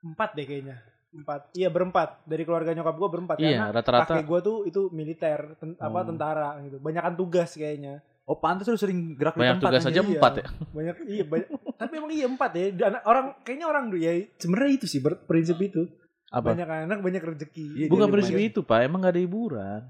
Empat 0.01 0.30
deh 0.32 0.46
kayaknya. 0.46 0.78
Empat. 1.10 1.42
Iya 1.51 1.68
berempat 1.68 2.10
dari 2.24 2.44
keluarga 2.44 2.70
nyokap 2.72 2.94
gua 2.96 3.10
berempat 3.10 3.36
Iya, 3.36 3.50
karena 3.60 3.74
rata-rata. 3.74 4.06
kakek 4.13 4.25
gua 4.25 4.39
tuh 4.39 4.58
itu 4.63 4.82
militer, 4.89 5.58
ten- 5.58 5.74
apa 5.75 5.98
Oh. 5.98 6.06
tentara 6.06 6.62
gitu. 6.62 6.78
Banyakan 6.78 7.13
tugas 7.16 7.50
kayaknya. 7.51 8.06
Oh, 8.30 8.38
pantas 8.38 8.66
lu 8.66 8.78
sering 8.78 9.18
gerak 9.18 9.34
di 9.34 9.42
Banyak 9.42 9.58
tempat. 9.58 9.70
tugas 9.72 9.82
anjing. 9.82 9.90
aja 9.92 10.02
Iya. 10.04 10.12
empat 10.14 10.34
ya. 10.36 10.46
Banyak 10.70 10.96
iya 11.04 11.24
banyak. 11.26 11.48
Tapi 11.76 11.94
emang 11.98 12.12
iya 12.12 12.26
empat 12.28 12.52
ya. 12.54 12.66
Dan 12.72 12.92
orang 13.04 13.26
kayaknya 13.42 13.66
orang 13.66 13.84
dulu 13.90 13.98
ya 13.98 14.14
sebenarnya 14.36 14.72
itu 14.72 14.86
sih 14.86 15.00
prinsip 15.02 15.58
itu. 15.60 15.90
Apa? 16.30 16.54
Banyak 16.54 16.68
anak 16.86 17.00
banyak 17.00 17.22
rezeki. 17.26 17.66
Iya, 17.76 17.86
Bukan 17.90 18.06
prinsip 18.08 18.38
lumayan. 18.38 18.50
itu, 18.54 18.60
Pak. 18.62 18.80
Emang 18.80 19.02
gak 19.02 19.12
ada 19.12 19.20
hiburan. 19.20 19.82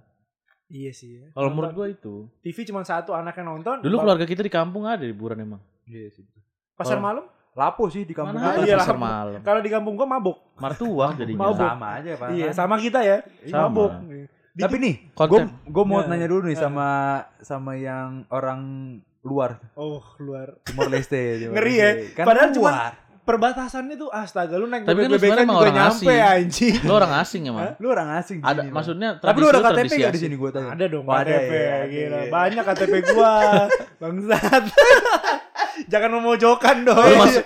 Iya 0.65 0.91
sih. 0.93 1.19
ya. 1.19 1.27
Kalau 1.29 1.49
menurut 1.49 1.73
gua 1.73 1.87
itu. 1.89 2.31
TV 2.39 2.57
cuma 2.63 2.79
satu 2.81 3.11
anak 3.11 3.35
yang 3.35 3.51
nonton. 3.51 3.81
Dulu 3.81 3.95
keluarga 3.99 4.23
kita 4.23 4.39
di 4.39 4.49
kampung 4.49 4.87
ada 4.87 5.03
hiburan 5.03 5.35
emang. 5.37 5.59
Iya 5.83 6.07
sih. 6.09 6.23
pasar 6.73 6.95
Oh. 6.95 7.03
malam. 7.03 7.25
Lapo 7.51 7.91
sih 7.91 8.01
di 8.01 8.13
kampung 8.13 8.39
Mana 8.39 8.61
Iya, 8.61 8.79
pasar 8.79 8.95
lah. 8.95 9.01
malam. 9.01 9.39
Kalau 9.41 9.59
di 9.59 9.67
kampung 9.67 9.93
gua 9.93 10.07
mabuk. 10.07 10.37
Martuah 10.55 11.11
jadinya. 11.11 11.43
Mabuk. 11.43 11.67
Sama 11.67 11.87
aja, 11.93 12.11
Pak. 12.15 12.27
Iya, 12.31 12.47
sama 12.55 12.75
kita 12.77 12.99
ya. 13.01 13.17
Sama. 13.43 13.67
Mabuk. 13.67 13.91
Di- 14.49 14.61
Tapi 14.61 14.75
nih, 14.77 14.95
gue 15.09 15.39
gue 15.45 15.83
mau 15.83 15.99
Ya. 15.99 16.07
nanya 16.07 16.27
dulu 16.27 16.41
nih 16.43 16.53
Ya. 16.53 16.61
sama 16.61 16.87
sama 17.39 17.73
yang 17.73 18.25
orang 18.27 18.61
luar 19.21 19.59
oh, 19.73 20.01
keluar. 20.13 20.57
Timor 20.63 20.87
Leste. 20.87 21.19
Timor 21.39 21.53
Ngeri 21.53 21.73
ya. 21.75 21.89
Kan 22.13 22.25
Padahal 22.25 22.49
cuma- 22.51 22.71
luar. 22.71 22.93
Perbatasannya 23.19 23.93
tuh 23.93 24.09
astaga 24.09 24.57
lu 24.57 24.65
naik 24.65 24.89
Tapi 24.89 24.99
kan 24.99 25.05
lu 25.05 25.15
sebenarnya 25.15 25.45
emang 25.45 25.53
juga 25.53 25.61
orang 25.61 25.77
nyampe 25.77 26.01
asing. 26.09 26.33
anjing. 26.33 26.75
Lu 26.81 26.93
orang 26.97 27.13
asing 27.13 27.41
emang. 27.45 27.65
Lu 27.77 27.87
orang 27.87 28.09
asing 28.17 28.37
Ada 28.39 28.49
sini, 28.49 28.65
Pak. 28.65 28.73
maksudnya 28.73 29.09
Tapi 29.15 29.37
lu 29.37 29.47
ada 29.47 29.59
KTP 29.61 29.91
gak 29.93 30.09
di 30.09 30.19
sini 30.19 30.33
gue 30.33 30.49
tanya? 30.49 30.69
Ada 30.73 30.85
dong 30.89 31.05
Oh, 31.05 31.13
ada 31.13 31.29
KTP 31.29 31.51
ya, 31.53 31.77
gila. 31.85 32.17
iya. 32.17 32.31
Banyak 32.33 32.63
KTP 32.65 32.93
gua. 33.13 33.33
Bangsat. 33.95 34.63
Jangan 35.91 36.09
memojokkan 36.11 36.75
dong. 36.81 37.05
Lu 37.05 37.15
masuk 37.19 37.43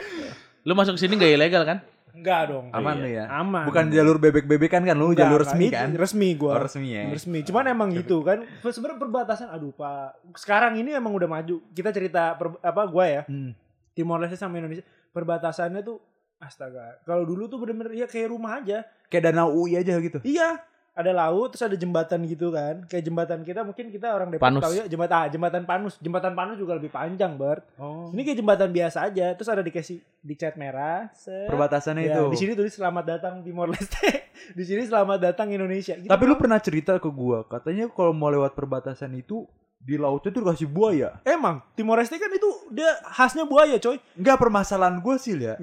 lu 0.64 0.74
masuk 0.74 0.96
sini 0.96 1.14
gak 1.14 1.32
ilegal 1.34 1.64
kan? 1.68 1.78
Enggak 2.14 2.42
dong. 2.48 2.70
Aman 2.70 2.94
Iya. 2.94 3.02
lu 3.02 3.10
ya. 3.10 3.26
Aman. 3.28 3.66
Bukan 3.66 3.86
jalur 3.90 4.18
bebek-bebekan 4.18 4.82
kan 4.82 4.94
lu, 4.94 5.12
Enggak, 5.12 5.26
jalur 5.26 5.40
resmi 5.42 5.66
kan? 5.68 5.90
Resmi 5.92 6.30
gua. 6.34 6.52
Oh, 6.54 6.62
resmi 6.62 6.88
ya. 6.88 7.10
resmi. 7.10 7.40
Cuman 7.42 7.66
emang 7.66 7.90
gitu 7.90 8.22
kan. 8.22 8.46
Sebenarnya 8.62 9.02
perbatasan 9.02 9.50
aduh 9.50 9.74
Pak. 9.74 10.38
Sekarang 10.38 10.78
ini 10.78 10.94
emang 10.94 11.10
udah 11.12 11.26
maju. 11.26 11.58
Kita 11.70 11.90
cerita 11.90 12.38
per- 12.38 12.62
apa 12.62 12.82
gua 12.86 13.06
ya. 13.06 13.22
Hmm. 13.26 13.58
Timor 13.92 14.22
Leste 14.22 14.38
sama 14.38 14.58
Indonesia 14.58 14.86
perbatasannya 15.10 15.82
tuh 15.82 15.98
astaga. 16.38 17.02
Kalau 17.02 17.24
dulu 17.24 17.46
tuh 17.46 17.58
bener-bener 17.58 17.94
ya 17.96 18.06
kayak 18.06 18.30
rumah 18.30 18.58
aja. 18.58 18.86
Kayak 19.08 19.30
danau 19.30 19.54
UI 19.56 19.74
aja 19.76 19.98
gitu. 19.98 20.22
Iya, 20.22 20.58
ada 20.94 21.10
laut 21.10 21.50
terus 21.50 21.66
ada 21.66 21.74
jembatan 21.74 22.22
gitu 22.30 22.54
kan. 22.54 22.86
Kayak 22.86 23.04
jembatan 23.10 23.40
kita 23.42 23.66
mungkin 23.66 23.90
kita 23.90 24.14
orang 24.14 24.30
Depok 24.30 24.46
Panus. 24.46 24.62
tahu 24.62 24.74
ya 24.78 24.86
jembatan 24.86 25.16
ah, 25.18 25.26
jembatan 25.26 25.64
Panus. 25.66 25.94
Jembatan 25.98 26.34
Panus 26.38 26.58
juga 26.62 26.78
lebih 26.78 26.94
panjang, 26.94 27.34
Bert. 27.34 27.66
Oh. 27.82 28.14
Ini 28.14 28.22
kayak 28.22 28.38
jembatan 28.38 28.70
biasa 28.70 28.98
aja. 29.10 29.34
Terus 29.34 29.50
ada 29.50 29.66
dikasih 29.66 29.98
dicat 30.22 30.54
merah. 30.54 31.10
set. 31.18 31.50
Perbatasannya 31.50 32.06
Ya, 32.06 32.14
itu. 32.14 32.24
Di 32.30 32.38
sini 32.38 32.52
tulis 32.54 32.74
selamat 32.78 33.04
datang 33.10 33.42
Timor 33.42 33.74
Leste. 33.74 34.30
di 34.58 34.64
sini 34.64 34.86
selamat 34.86 35.18
datang 35.18 35.50
Indonesia. 35.50 35.98
Gitu 35.98 36.10
Tapi 36.10 36.24
lu 36.30 36.38
doang. 36.38 36.42
pernah 36.46 36.60
cerita 36.62 37.02
ke 37.02 37.10
gua, 37.10 37.42
katanya 37.50 37.90
kalau 37.90 38.14
mau 38.14 38.30
lewat 38.30 38.54
perbatasan 38.54 39.18
itu 39.18 39.50
di 39.84 39.98
lautnya 39.98 40.32
tuh 40.32 40.48
dikasih 40.48 40.70
buaya. 40.70 41.20
emang 41.28 41.60
Timor 41.76 42.00
Leste 42.00 42.16
kan 42.16 42.30
itu 42.32 42.48
dia 42.70 42.88
khasnya 43.10 43.50
buaya, 43.50 43.82
coy. 43.82 43.98
Enggak 44.14 44.38
permasalahan 44.38 45.02
gua 45.02 45.18
sih 45.18 45.36
ya. 45.42 45.58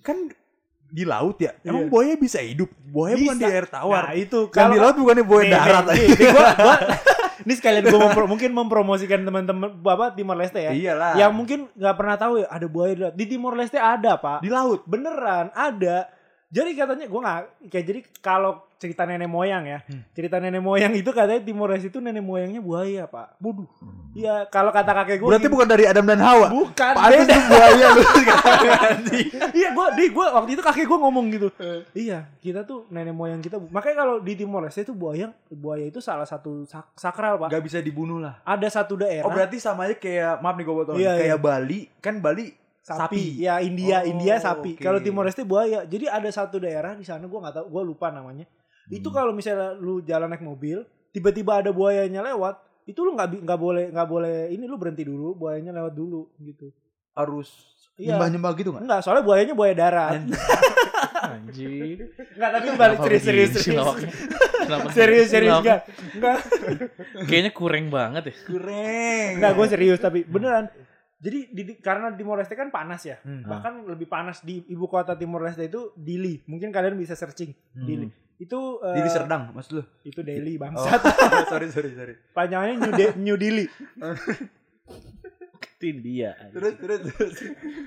Kan 0.00 0.32
di 0.90 1.04
laut 1.04 1.38
ya. 1.38 1.54
Emang 1.62 1.86
Iya. 1.86 1.90
buaya 1.90 2.14
bisa 2.14 2.38
hidup? 2.38 2.68
Buaya 2.84 3.14
bukan 3.14 3.36
Bisa. 3.38 3.46
di 3.46 3.52
air 3.52 3.66
tawar. 3.66 4.02
Nah, 4.04 4.14
itu 4.14 4.38
Kan 4.50 4.68
di 4.68 4.78
laut 4.78 4.96
bukannya 4.96 5.22
buaya 5.22 5.44
Nih, 5.44 5.52
darat. 5.52 5.84
nih, 5.86 5.94
nih, 5.94 6.08
nih, 6.10 6.26
gua- 6.28 6.54
gua- 6.56 6.80
ini 7.46 7.52
sekalian 7.54 7.84
gue 7.86 7.98
mungkin 8.26 8.50
mempromosikan 8.52 9.20
teman-teman 9.22 9.68
apa 9.80 10.06
Timor 10.12 10.36
Leste 10.36 10.60
ya. 10.60 10.70
Iyalah. 10.70 11.14
Yang 11.16 11.32
mungkin 11.32 11.58
nggak 11.72 11.96
pernah 11.96 12.16
tahu 12.16 12.32
ya 12.36 12.46
ada 12.48 12.66
buaya 12.66 12.92
di 12.92 13.00
laut. 13.00 13.14
Di 13.14 13.24
Timor 13.24 13.54
Leste 13.54 13.78
ada 13.78 14.12
pak. 14.14 14.42
di 14.42 14.50
laut. 14.50 14.84
Beneran 14.84 15.48
ada. 15.50 16.10
Jadi 16.50 16.70
katanya 16.74 17.06
gue 17.06 17.20
nggak 17.20 17.40
kayak 17.66 17.84
jadi 17.84 18.00
kalau 18.18 18.52
cerita 18.74 19.04
nenek 19.04 19.28
moyang 19.28 19.62
ya, 19.62 19.78
Hmm. 19.82 20.02
cerita 20.10 20.36
nenek 20.36 20.58
moyang 20.58 20.90
itu 20.92 21.06
katanya 21.10 21.38
Timor 21.38 21.68
Leste 21.68 21.86
itu 21.86 21.98
nenek 21.98 22.20
moyangnya 22.20 22.58
buaya 22.58 23.04
pak. 23.04 23.36
Bodoh. 23.36 23.70
Iya 24.10 24.44
kalau 24.46 24.68
kata 24.70 24.90
kakek 24.90 25.20
gue. 25.20 25.28
Berarti 25.28 25.46
bukan 25.46 25.68
dari 25.68 25.84
Adam 25.84 26.02
dan 26.02 26.18
Hawa. 26.18 26.50
bukan. 26.50 26.92
Pantes 26.92 27.22
beda. 27.22 27.30
tuh 27.30 27.42
buaya 27.46 27.88
iya 29.52 29.68
gue 29.70 29.86
di 29.94 30.04
gue 30.08 30.26
waktu 30.26 30.50
itu 30.52 30.62
kakek 30.64 30.84
gue 30.84 30.98
ngomong 30.98 31.26
gitu. 31.30 31.48
iya 31.92 32.26
kita 32.38 32.64
tuh 32.64 32.88
nenek 32.88 33.12
moyang 33.12 33.38
kita. 33.38 33.62
Makanya 33.62 33.96
kalau 33.98 34.14
di 34.18 34.32
Timor 34.34 34.64
Leste 34.64 34.82
itu 34.82 34.90
buaya 34.90 35.30
buaya 35.46 35.84
itu 35.84 36.00
salah 36.00 36.24
satu 36.24 36.64
sak- 36.64 36.90
sakral 36.94 37.38
pak. 37.38 37.52
Gak 37.52 37.62
bisa 37.62 37.78
dibunuh 37.78 38.18
lah. 38.18 38.42
Ada 38.42 38.82
satu 38.82 38.96
daerah. 38.96 39.22
Oh 39.22 39.30
berarti 39.30 39.56
sama 39.56 39.86
aja 39.86 39.94
kayak 39.94 40.40
maaf 40.40 40.56
nih 40.56 40.64
gue 40.64 40.74
potong. 40.74 40.96
Iya, 40.96 41.12
kayak 41.16 41.30
iya. 41.30 41.38
Bali 41.38 41.80
kan 42.00 42.18
Bali 42.18 42.50
sapi. 42.80 42.98
sapi. 42.98 43.24
Ya 43.38 43.60
India, 43.60 44.00
Oh, 44.00 44.08
India 44.08 44.34
sapi. 44.36 44.74
oke. 44.74 44.80
Kalau 44.80 44.98
Timor 44.98 45.24
Leste 45.24 45.42
buaya. 45.42 45.84
Jadi 45.84 46.04
ada 46.04 46.28
satu 46.28 46.56
daerah 46.56 46.92
di 46.92 47.02
sana 47.02 47.24
gua 47.24 47.44
nggak 47.44 47.56
tahu, 47.56 47.66
gua 47.68 47.82
lupa 47.82 48.06
namanya. 48.08 48.44
Itu 48.86 49.08
Hmm. 49.08 49.16
kalau 49.16 49.32
misalnya 49.32 49.72
lu 49.74 50.00
jalan 50.00 50.28
naik 50.28 50.40
mobil, 50.40 50.82
tiba-tiba 51.10 51.58
ada 51.58 51.70
buayanya 51.70 52.24
lewat, 52.24 52.58
itu 52.84 52.98
lu 52.98 53.12
nggak 53.12 53.28
bi- 53.28 53.42
nggak 53.42 53.60
boleh 53.60 53.84
nggak 53.88 54.08
boleh 54.08 54.36
ini 54.48 54.64
lu 54.64 54.76
berhenti 54.76 55.02
dulu, 55.02 55.34
buayanya 55.34 55.70
lewat 55.72 55.92
dulu 55.92 56.32
gitu. 56.40 56.72
harus 57.10 57.50
Iya. 57.94 58.16
nyembah-nyembah 58.16 58.52
gitu 58.54 58.70
nggak? 58.70 58.82
Enggak, 58.86 59.00
soalnya 59.02 59.20
buayanya 59.20 59.52
buaya 59.52 59.74
darat. 59.74 60.24
Anjir. 61.20 62.06
Enggak, 62.32 62.50
tapi 62.54 62.66
balik 62.72 62.98
serius 63.02 63.22
serius 63.22 63.50
serius. 63.52 63.86
Serius 64.94 65.26
serius 65.28 65.58
enggak. 65.58 65.80
Enggak. 66.14 66.38
Kayaknya 67.26 67.50
kurang 67.50 67.90
banget 67.90 68.30
ya. 68.30 68.34
Kurang. 68.46 69.30
Enggak, 69.36 69.52
gue 69.52 69.66
serius 69.68 69.98
tapi 69.98 70.22
beneran. 70.22 70.70
Jadi 71.20 71.52
di, 71.52 71.62
di- 71.64 71.78
karena 71.78 72.08
Timor 72.10 72.40
Leste 72.40 72.52
kan 72.52 72.68
panas 72.68 73.04
ya. 73.04 73.20
Hmm. 73.20 73.44
Bahkan 73.44 73.84
lebih 73.86 74.06
panas 74.06 74.40
di 74.40 74.64
ibu 74.66 74.84
kota 74.84 75.12
Timor 75.12 75.44
Leste 75.44 75.62
itu 75.62 75.92
Dili. 75.94 76.40
Mungkin 76.42 76.68
kalian 76.68 76.96
bisa 76.96 77.12
searching 77.12 77.52
Dili. 77.70 78.08
Itu 78.36 78.80
eh, 78.80 78.96
Dili 78.96 79.06
Serdang 79.06 79.52
maksud 79.52 79.72
lu? 79.74 79.84
itu 80.00 80.20
Delhi 80.20 80.56
Oh. 80.56 80.64
bangsat. 80.64 80.96
sorry 81.52 81.68
sorry 81.68 81.92
sorry. 81.92 82.14
Panjangannya 82.32 82.74
New, 82.78 82.92
De- 82.94 83.16
New 83.16 83.36
Delhi. 83.36 83.68
Itu 85.80 85.88
India. 85.88 86.36
Terus 86.52 86.76
terus 86.76 87.00
terus. 87.08 87.32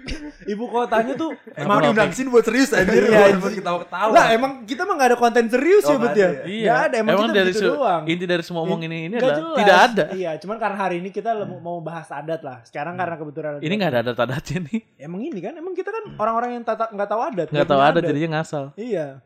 Ibu 0.57 0.65
kotanya 0.65 1.13
tuh 1.13 1.29
Emang 1.53 1.77
diundang 1.77 2.09
sini 2.09 2.25
buat 2.25 2.41
serius 2.41 2.73
anjir. 2.73 3.05
Iya, 3.05 3.37
buat 3.37 3.53
anjing. 3.53 3.61
ketawa-ketawa. 3.61 4.09
lah 4.09 4.25
emang 4.33 4.65
kita 4.65 4.81
mah 4.81 4.97
gak 4.97 5.09
ada 5.13 5.17
konten 5.21 5.45
serius 5.45 5.85
Oh, 5.85 5.93
ya 5.93 5.97
bet 6.01 6.09
nggak 6.09 6.17
ya. 6.17 6.25
ada 6.25 6.33
ya? 6.33 6.43
Iya. 6.49 6.71
Ada 6.73 6.95
emang, 6.97 7.13
kita 7.13 7.29
dari 7.29 7.45
begitu 7.45 7.61
se- 7.61 7.69
doang. 7.69 8.01
inti 8.09 8.25
dari 8.25 8.41
semua 8.41 8.61
omong 8.65 8.81
ini 8.81 8.97
ini 9.05 9.15
adalah 9.15 9.37
jelas. 9.37 9.57
tidak 9.61 9.77
ada. 9.77 10.03
Iya, 10.09 10.31
cuman 10.41 10.57
karena 10.57 10.77
hari 10.81 10.95
ini 11.05 11.09
kita 11.13 11.29
mau 11.45 11.77
bahas 11.79 12.09
adat 12.09 12.41
lah. 12.41 12.57
Sekarang 12.65 12.97
karena 12.97 13.13
kebetulan 13.13 13.51
Ini 13.61 13.73
nggak 13.77 13.91
ada 13.93 13.99
adat-adatnya 14.01 14.57
nih. 14.73 14.79
Emang 14.97 15.21
ini 15.21 15.37
kan, 15.37 15.53
emang 15.53 15.73
kita 15.77 15.89
kan 15.93 16.03
orang-orang 16.17 16.49
yang 16.57 16.63
tata 16.65 16.89
nggak 16.89 17.05
tahu 17.07 17.21
adat. 17.21 17.47
Nggak 17.53 17.69
tahu 17.69 17.77
adat 17.79 18.01
jadinya 18.01 18.41
ngasal. 18.41 18.73
Iya. 18.73 19.21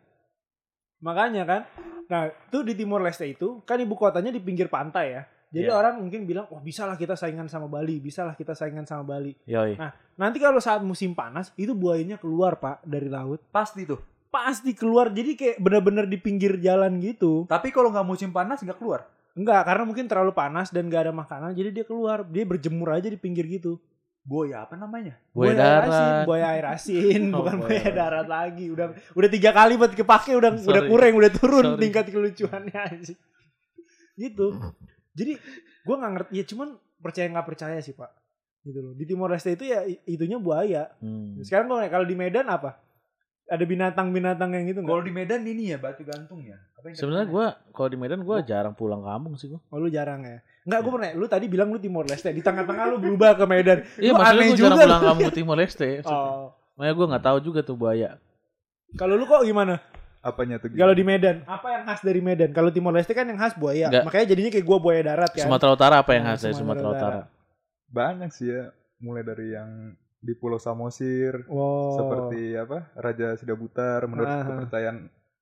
Makanya 1.00 1.48
kan. 1.48 1.62
Nah, 2.08 2.28
itu 2.28 2.58
di 2.64 2.76
Timor 2.76 3.00
Leste 3.00 3.24
itu 3.24 3.64
kan 3.64 3.80
ibu 3.80 3.96
kotanya 3.96 4.28
di 4.28 4.44
pinggir 4.44 4.68
pantai 4.68 5.08
ya. 5.14 5.24
Jadi 5.48 5.64
Iya. 5.64 5.80
orang 5.80 6.04
mungkin 6.04 6.28
bilang, 6.28 6.44
"Wah, 6.52 6.60
bisa 6.60 6.84
lah 6.84 7.00
kita 7.00 7.16
saingan 7.16 7.48
sama 7.48 7.72
Bali, 7.72 8.04
bisa 8.04 8.28
lah 8.28 8.36
kita 8.36 8.52
saingan 8.52 8.84
sama 8.84 9.08
Bali." 9.08 9.32
Yoi. 9.48 9.80
Nah, 9.80 9.96
nanti 10.16 10.38
kalau 10.38 10.60
saat 10.60 10.84
musim 10.84 11.16
panas 11.16 11.56
itu 11.56 11.72
buayanya 11.72 12.20
keluar, 12.20 12.60
Pak, 12.60 12.84
dari 12.84 13.08
laut. 13.08 13.40
Pasti 13.48 13.88
tuh. 13.88 14.00
Pasti 14.28 14.76
keluar. 14.76 15.08
Jadi 15.08 15.40
kayak 15.40 15.58
bener-bener 15.58 16.04
di 16.04 16.20
pinggir 16.20 16.60
jalan 16.60 17.00
gitu. 17.00 17.48
Tapi 17.48 17.72
kalau 17.72 17.90
nggak 17.90 18.04
musim 18.04 18.36
panas 18.36 18.60
nggak 18.60 18.76
keluar. 18.76 19.08
Enggak, 19.38 19.64
karena 19.64 19.84
mungkin 19.86 20.10
terlalu 20.10 20.34
panas 20.34 20.74
dan 20.74 20.90
gak 20.90 21.06
ada 21.06 21.14
makanan, 21.14 21.54
jadi 21.54 21.70
dia 21.70 21.86
keluar. 21.86 22.26
Dia 22.26 22.42
berjemur 22.42 22.90
aja 22.90 23.06
di 23.06 23.22
pinggir 23.22 23.46
gitu. 23.46 23.78
Buaya 24.26 24.66
apa 24.66 24.74
namanya? 24.76 25.14
Buaya 25.30 25.54
air 25.54 25.62
asin, 25.86 25.94
darat. 25.94 26.26
buaya 26.26 26.46
air 26.52 26.66
asin, 26.68 27.22
Oh, 27.32 27.46
bukan 27.46 27.56
buaya 27.62 27.70
buaya 27.80 27.90
darat 27.94 28.28
lagi. 28.28 28.66
Udah 28.68 28.88
udah 29.14 29.30
tiga 29.30 29.54
kali 29.54 29.78
buat 29.78 29.94
kepake 29.94 30.34
udah 30.36 30.52
Sorry. 30.58 30.68
udah 30.68 30.84
kurang, 30.90 31.14
udah 31.16 31.32
turun 31.32 31.64
Sorry. 31.64 31.82
tingkat 31.86 32.06
kelucuannya 32.10 32.76
aja. 32.82 33.14
Gitu. 34.18 34.48
Jadi 35.18 35.34
gua 35.82 35.96
nggak 35.98 36.12
ngerti 36.14 36.32
ya 36.38 36.44
cuman 36.46 36.70
percaya 37.02 37.28
nggak 37.34 37.48
percaya 37.50 37.78
sih 37.82 37.98
pak. 37.98 38.14
Gitu 38.62 38.80
loh. 38.84 38.94
Di 38.94 39.06
Timor 39.10 39.34
Leste 39.34 39.58
itu 39.58 39.66
ya 39.66 39.82
itunya 40.06 40.38
buaya. 40.38 40.94
Hmm. 41.02 41.40
Sekarang 41.42 41.72
kalau 41.72 41.82
kalau 41.90 42.06
di 42.06 42.14
Medan 42.14 42.46
apa? 42.46 42.78
Ada 43.48 43.64
binatang-binatang 43.64 44.60
yang 44.60 44.68
gitu 44.68 44.84
Kalau 44.84 45.00
di 45.00 45.08
Medan 45.08 45.40
ini 45.48 45.72
ya 45.72 45.80
batu 45.80 46.04
gantung 46.04 46.44
ya. 46.44 46.60
Apa 46.76 46.92
yang 46.92 47.00
Sebenarnya 47.00 47.28
gue 47.32 47.46
kalau 47.72 47.90
di 47.90 47.98
Medan 47.98 48.22
gue 48.28 48.38
jarang 48.44 48.76
pulang 48.76 49.00
kampung 49.02 49.40
sih 49.40 49.48
gue. 49.48 49.60
Oh 49.72 49.80
lu 49.80 49.88
jarang 49.88 50.28
ya? 50.28 50.44
Enggak, 50.68 50.80
gue 50.84 50.92
pernah. 50.92 51.10
Lu 51.16 51.26
tadi 51.32 51.46
bilang 51.48 51.72
lu 51.72 51.80
Timor 51.80 52.04
Leste. 52.04 52.36
Di 52.36 52.44
tengah-tengah 52.44 52.92
lu 52.92 53.00
berubah 53.00 53.40
ke 53.40 53.48
Medan. 53.48 53.88
Iya 54.04 54.12
Lu 54.12 54.20
maksudnya 54.20 54.44
gue 54.44 54.58
juga 54.60 54.68
jarang 54.76 54.84
pulang 54.84 55.04
kampung 55.08 55.26
ke 55.32 55.36
Timor 55.40 55.56
Leste. 55.56 55.90
Oh. 56.04 56.52
Makanya 56.76 56.94
gue 56.94 57.06
nggak 57.08 57.24
tahu 57.24 57.38
juga 57.40 57.60
tuh 57.64 57.80
buaya. 57.80 58.20
Kalau 59.00 59.16
lu 59.16 59.24
kok 59.24 59.48
gimana? 59.48 59.80
Apanya 60.28 60.60
tuh? 60.60 60.68
Kalau 60.76 60.92
di 60.92 61.08
Medan, 61.08 61.48
apa 61.48 61.68
yang 61.72 61.84
khas 61.88 62.04
dari 62.04 62.20
Medan? 62.20 62.52
Kalau 62.52 62.68
Timor 62.68 62.92
Leste 62.92 63.16
kan 63.16 63.24
yang 63.24 63.40
khas 63.40 63.56
buaya. 63.56 63.88
Enggak. 63.88 64.04
Makanya 64.04 64.26
jadinya 64.28 64.52
kayak 64.52 64.66
gua 64.68 64.78
buaya 64.78 65.02
darat 65.02 65.32
kan. 65.32 65.48
Sumatera 65.48 65.72
Utara 65.72 65.96
apa 66.04 66.12
yang 66.12 66.28
Nah, 66.28 66.36
khas 66.36 66.44
dari 66.44 66.54
Sumatera 66.54 66.84
Sumatera 66.84 67.00
Utara. 67.00 67.22
Banyak 67.88 68.30
sih 68.36 68.52
ya. 68.52 68.64
Mulai 69.00 69.24
dari 69.24 69.48
yang 69.56 69.70
di 70.18 70.34
Pulau 70.36 70.60
Samosir, 70.60 71.46
Wow. 71.48 71.96
seperti 71.96 72.58
apa 72.58 72.90
Raja 72.94 73.38
Sidabutar 73.38 74.04
menurut 74.04 74.28
Ah. 74.28 74.44
kepercayaan 74.44 74.98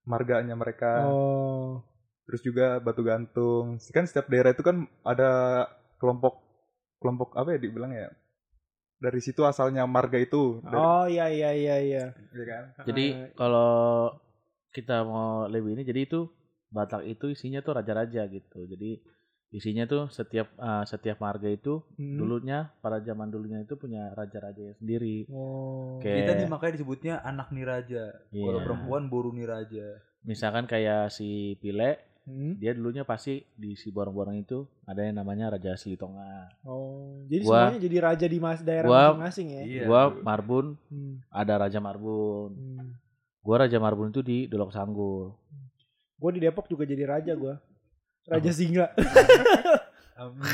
marganya 0.06 0.54
mereka. 0.54 1.08
Oh. 1.08 1.82
Terus 2.26 2.41
juga 2.41 2.78
batu 2.78 3.02
gantung. 3.02 3.82
Kan 3.89 4.06
setiap 4.06 4.30
daerah 4.30 4.54
itu 4.54 4.62
kan 4.62 4.86
ada 5.02 5.65
kelompok 5.98 6.38
kelompok 7.00 7.34
apa 7.34 7.54
ya 7.54 7.60
dibilang 7.60 7.89
ya? 7.89 8.13
Dari 8.95 9.17
situ 9.17 9.41
asalnya 9.41 9.84
marga 9.86 10.17
itu. 10.17 10.62
Dari, 10.62 10.76
Oh 10.76 11.06
iya 11.06 11.26
iya 11.28 11.52
iya 11.52 11.76
iya. 11.80 12.04
iya 12.12 12.43
kan? 12.45 12.63
Jadi 12.86 13.06
kalau 13.34 14.12
kita 14.75 15.07
mau 15.07 15.47
lebih 15.47 15.79
ini, 15.79 15.88
jadi 15.88 16.03
itu 16.03 16.27
Batak 16.65 17.07
itu 17.07 17.31
isinya 17.31 17.63
tuh 17.63 17.79
raja-raja 17.79 18.27
gitu. 18.27 18.67
Jadi 18.67 18.99
isinya 19.55 19.88
tuh 19.88 20.11
setiap 20.11 20.51
uh, 20.59 20.83
setiap 20.83 21.23
marga 21.23 21.47
itu 21.47 21.79
hmm. 21.95 22.17
dulunya 22.19 22.67
pada 22.83 22.99
zaman 22.99 23.31
dulunya 23.31 23.63
itu 23.63 23.79
punya 23.79 24.11
raja-rajanya 24.11 24.75
sendiri. 24.75 25.23
Oh. 25.31 26.03
Kayak- 26.03 26.17
Kita 26.19 26.31
nih 26.35 26.47
makanya 26.51 26.73
disebutnya 26.75 27.13
anak 27.23 27.55
niraja. 27.55 28.11
Iya. 28.27 28.43
Kalau 28.43 28.59
perempuan 28.59 29.07
boru 29.07 29.31
niraja. 29.31 30.03
Misalkan 30.27 30.67
kayak 30.67 31.15
si 31.15 31.55
Pile, 31.63 32.11
Hmm. 32.25 32.57
dia 32.57 32.73
dulunya 32.73 33.05
pasti 33.05 33.45
di 33.53 33.77
si 33.77 33.93
borong-borong 33.93 34.41
itu 34.41 34.65
ada 34.83 35.05
yang 35.05 35.21
namanya 35.21 35.53
Raja 35.53 35.77
Silitonga. 35.77 36.49
Oh. 36.65 37.21
Jadi 37.29 37.45
Gua- 37.45 37.69
semuanya 37.69 37.81
jadi 37.85 37.97
raja 38.01 38.25
di 38.25 38.38
mas 38.41 38.59
daerah 38.65 38.89
masing-masing 38.89 39.47
ya. 39.53 39.61
Iya. 39.61 39.83
Gua 39.85 40.01
Marbun, 40.09 40.73
Hmm. 40.89 41.21
ada 41.29 41.53
Raja 41.61 41.77
Marbun. 41.77 42.51
Hmm. 42.57 42.97
Gua 43.45 43.62
Raja 43.62 43.77
Marbun 43.77 44.10
itu 44.10 44.25
di 44.25 44.49
Dolok 44.49 44.73
Sanggul. 44.73 45.29
Gua 46.17 46.31
di 46.34 46.41
Depok 46.41 46.65
juga 46.65 46.81
jadi 46.84 47.05
raja 47.05 47.38
gua. 47.38 47.62
Raja 48.25 48.49
Singa. 48.49 48.89
Amin. 50.17 50.49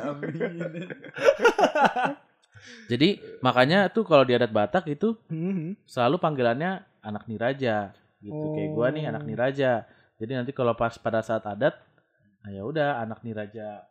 Amin. 0.08 0.88
Jadi 2.88 3.08
makanya 3.40 3.92
tuh 3.92 4.08
kalau 4.08 4.24
di 4.24 4.32
adat 4.32 4.48
Batak 4.48 4.88
itu 4.88 5.12
Hmm. 5.28 5.76
selalu 5.84 6.16
panggilannya 6.16 6.80
anak 7.04 7.28
niraja 7.28 7.92
gitu. 8.18 8.44
Kayak 8.56 8.70
gua 8.72 8.86
nih 8.88 9.04
anak 9.04 9.22
Oh. 9.22 9.28
niraja. 9.28 9.84
Jadi 10.16 10.32
nanti 10.32 10.52
kalau 10.56 10.72
pas 10.72 10.96
pada 10.96 11.20
saat 11.20 11.44
adat, 11.44 11.76
nah 12.40 12.48
ya 12.48 12.64
udah 12.64 13.04
anak 13.04 13.20
niraja 13.20 13.84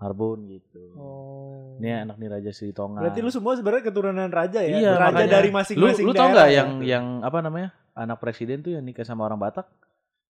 Marbun 0.00 0.48
gitu. 0.48 0.80
Oh. 0.96 1.76
Ini 1.76 2.08
anak 2.08 2.16
niraja 2.16 2.48
Silitonga. 2.50 3.04
Berarti 3.04 3.20
lu 3.20 3.28
semua 3.28 3.52
sebenarnya 3.52 3.84
keturunan 3.84 4.32
raja 4.32 4.64
ya? 4.64 4.76
Iya, 4.80 4.92
raja 4.96 5.12
makanya. 5.12 5.32
dari 5.36 5.48
lu 5.48 5.56
masing-masing 5.60 6.04
lu 6.08 6.12
tau 6.12 6.16
daerah 6.16 6.32
nggak 6.32 6.48
ya? 6.48 6.56
yang 6.56 6.70
yang 6.80 7.04
apa 7.20 7.38
namanya 7.40 7.68
anak 7.92 8.16
presiden 8.16 8.64
tuh 8.64 8.72
yang 8.72 8.80
nikah 8.80 9.04
sama 9.04 9.28
orang 9.28 9.36
Batak? 9.36 9.68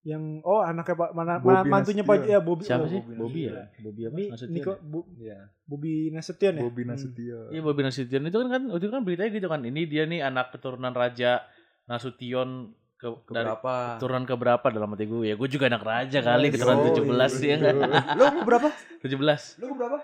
yang 0.00 0.40
oh 0.48 0.64
anaknya 0.64 0.96
Pak 0.96 1.10
mana 1.12 1.32
Bobby 1.38 1.68
ma- 1.68 1.76
mantunya. 1.76 2.00
Pak 2.00 2.24
ya 2.24 2.40
Bobby 2.40 2.64
Siapa 2.64 2.82
oh, 2.82 2.90
sih? 2.90 3.04
Bobby 3.04 3.20
Bobby 3.20 3.40
ya? 3.44 3.52
Bobby 3.84 4.02
apa? 4.08 4.16
Nasution 4.32 4.54
Niko 4.56 4.72
ya? 4.72 4.78
Bu, 4.80 5.00
Iya. 5.20 5.38
Bobby 5.68 5.92
Nasution 6.08 6.52
ya? 6.56 6.62
Bobi 6.64 6.80
Hmm. 6.82 6.90
Nasution. 6.96 7.46
Iya 7.52 7.60
Bobby 7.60 7.80
Nasution 7.84 8.22
itu 8.24 8.36
kan 8.40 8.48
kan 8.48 8.62
itu 8.72 8.86
kan 8.88 9.00
beritanya 9.04 9.30
gitu 9.30 9.46
kan. 9.46 9.60
Ini 9.60 9.80
dia 9.86 10.02
nih 10.08 10.20
anak 10.24 10.56
keturunan 10.56 10.96
raja 10.96 11.44
Nasution 11.84 12.72
ke 13.00 13.08
dari 13.26 13.48
Keberapa? 13.48 13.74
keturunan 13.96 14.24
ke 14.24 14.34
berapa 14.36 14.66
dalam 14.68 14.92
hati 14.92 15.04
gue 15.04 15.24
ya 15.24 15.34
gue 15.34 15.48
juga 15.48 15.64
anak 15.66 15.82
raja 15.82 16.18
kali 16.20 16.46
Oh, 16.46 16.52
keturunan 16.52 16.78
iya. 16.78 16.92
17 17.32 17.48
ya 17.48 17.54
enggak 17.56 17.74
Lo 18.14 18.24
berapa? 18.44 18.68
17 19.00 19.56
Lo 19.56 19.72
berapa? 19.72 19.96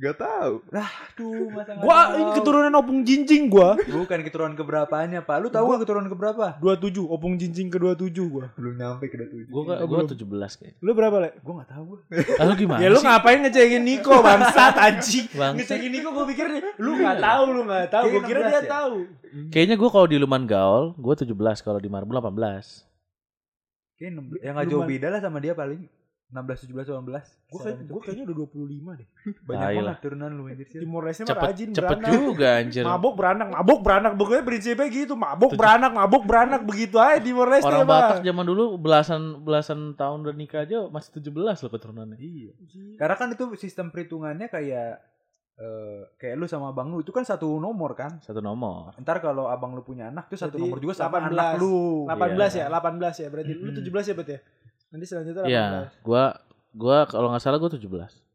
Gak 0.00 0.16
tahu. 0.16 0.64
Aduh, 0.66 1.52
masa 1.52 1.70
nggak 1.70 1.84
Gua 1.84 1.92
tahu? 2.00 2.16
ini 2.16 2.30
keturunan 2.32 2.72
opung 2.72 2.98
jinjing 3.02 3.42
gua. 3.46 3.76
Bukan 3.76 4.18
keturunan 4.22 4.54
keberapanya, 4.54 5.20
Pak. 5.20 5.36
Lu 5.38 5.48
tahu 5.48 5.64
nggak 5.66 5.82
keturunan 5.84 6.08
keberapa? 6.08 6.56
27, 6.56 7.04
opung 7.04 7.36
jinjing 7.36 7.68
ke 7.68 7.76
27 7.76 8.08
gua. 8.26 8.48
Belum 8.54 8.74
nyampe 8.74 9.04
ke 9.06 9.16
datu 9.18 9.36
gue 9.36 9.52
Oh, 9.52 9.60
gue 9.60 9.76
belum. 9.76 10.08
17 10.08 10.24
kayak 10.56 10.74
Lu 10.78 10.90
berapa, 10.90 11.16
Le? 11.18 11.30
Gue 11.36 11.52
nggak 11.52 11.68
tahu. 11.68 11.82
gua. 11.86 11.98
ah, 12.10 12.44
lu 12.44 12.54
gimana 12.56 12.80
Ya 12.80 12.88
lu 12.88 12.98
ngapain 12.98 13.38
ngecekin 13.40 13.82
Niko 13.82 14.14
bangsat 14.18 14.74
anjing. 14.74 15.26
Ngecekin 15.60 15.90
Niko 15.90 16.08
gua 16.10 16.24
pikir 16.24 16.48
nih, 16.48 16.62
lu 16.76 16.96
enggak 16.96 17.20
tahu, 17.20 17.42
lu 17.50 17.60
enggak 17.62 17.88
tahu. 17.90 18.04
Gua 18.06 18.12
Kayaknya 18.16 18.24
kira 18.26 18.40
16 18.40 18.48
dia 18.48 18.56
ya? 18.56 18.62
tahu. 18.66 18.94
kayaknya 19.46 19.76
gue 19.76 19.90
kalau 19.90 20.06
di 20.06 20.16
Luman 20.16 20.42
Gaul 20.42 20.84
gue 20.96 21.14
17 21.14 21.30
kalau 21.60 21.78
di 21.78 21.86
Marbun 21.86 22.16
18 22.16 22.88
Kayaknya 23.94 24.10
16. 24.34 24.42
yang 24.42 24.54
nggak 24.56 24.66
jauh 24.66 24.82
beda 24.82 25.08
lah 25.08 25.20
sama 25.20 25.38
dia 25.38 25.52
paling 25.52 25.84
16, 26.30 26.70
17, 26.70 26.86
18. 26.86 27.26
Gua 27.44 27.58
kayak 27.60 27.76
gua 27.84 28.00
kayaknya 28.00 28.24
udah 28.24 28.36
25 28.40 28.54
deh. 28.94 29.08
banyak 29.40 29.58
Tai 29.60 29.74
banget 29.74 29.82
lah. 29.84 29.96
turunan 29.98 30.30
lu 30.30 30.42
anjir 30.46 30.62
sih. 30.64 30.78
Timor 30.78 31.02
Leste 31.02 31.20
mah 31.20 31.28
cepet 31.28 31.42
rajin 31.44 31.68
cepet 31.72 31.90
beranak. 31.96 32.10
juga 32.14 32.48
anjir 32.56 32.82
Mabok 32.82 33.14
beranak, 33.14 33.48
mabok 33.50 33.78
beranak. 33.80 34.12
Pokoknya 34.14 34.42
prinsipnya 34.42 34.86
gitu, 34.88 35.14
mabok 35.14 35.50
Tujuh- 35.50 35.58
beranak, 35.58 35.90
mabok 35.92 36.22
beranak 36.22 36.60
begitu 36.62 36.96
aja 36.96 37.18
Timor 37.18 37.48
Leste 37.48 37.66
orang 37.66 37.82
mah. 37.82 37.98
Batak 38.06 38.18
zaman 38.22 38.44
dulu 38.44 38.64
belasan 38.76 39.22
belasan 39.40 39.78
tahun 39.92 40.18
udah 40.22 40.34
nikah 40.34 40.62
aja 40.62 40.86
masih 40.86 41.10
17 41.16 41.34
loh 41.58 41.70
keturunannya 41.70 42.16
Iya. 42.16 42.52
Karena 42.94 43.14
kan 43.14 43.28
itu 43.28 43.44
sistem 43.56 43.88
perhitungannya 43.88 44.46
kayak 44.46 45.02
eh, 45.56 46.00
kayak 46.16 46.34
lu 46.34 46.46
sama 46.46 46.70
abang 46.70 46.88
lu 46.88 47.02
itu 47.02 47.10
kan 47.10 47.20
satu 47.20 47.58
nomor 47.58 47.92
kan. 47.92 48.16
satu 48.20 48.38
nomor 48.38 48.96
Ntar 48.96 49.18
kalau 49.18 49.44
abang 49.44 49.74
lu 49.74 49.82
punya 49.82 50.08
anak 50.08 50.24
tuh 50.26 50.38
satu 50.38 50.54
Berarti 50.54 50.64
nomor 50.64 50.78
juga 50.78 50.94
sama 50.96 51.20
18. 51.20 51.28
anak 51.28 51.48
lu. 51.58 52.06
18 52.06 52.16
Iya. 52.54 52.62
ya, 52.62 52.66
18 52.70 53.14
ya. 53.16 53.28
Berarti 53.28 53.52
lu 53.52 53.68
Mm-mm. 53.68 53.76
17 53.76 54.06
ya, 54.06 54.14
Bet 54.14 54.28
ya? 54.30 54.38
Nanti 54.90 55.04
selanjutnya 55.06 55.42
18. 55.42 55.48
Iya, 55.48 55.66
gua 56.02 56.24
gua 56.70 56.96
kalau 57.06 57.30
nggak 57.30 57.42
salah 57.42 57.58
gua 57.58 57.70
17. 57.70 57.86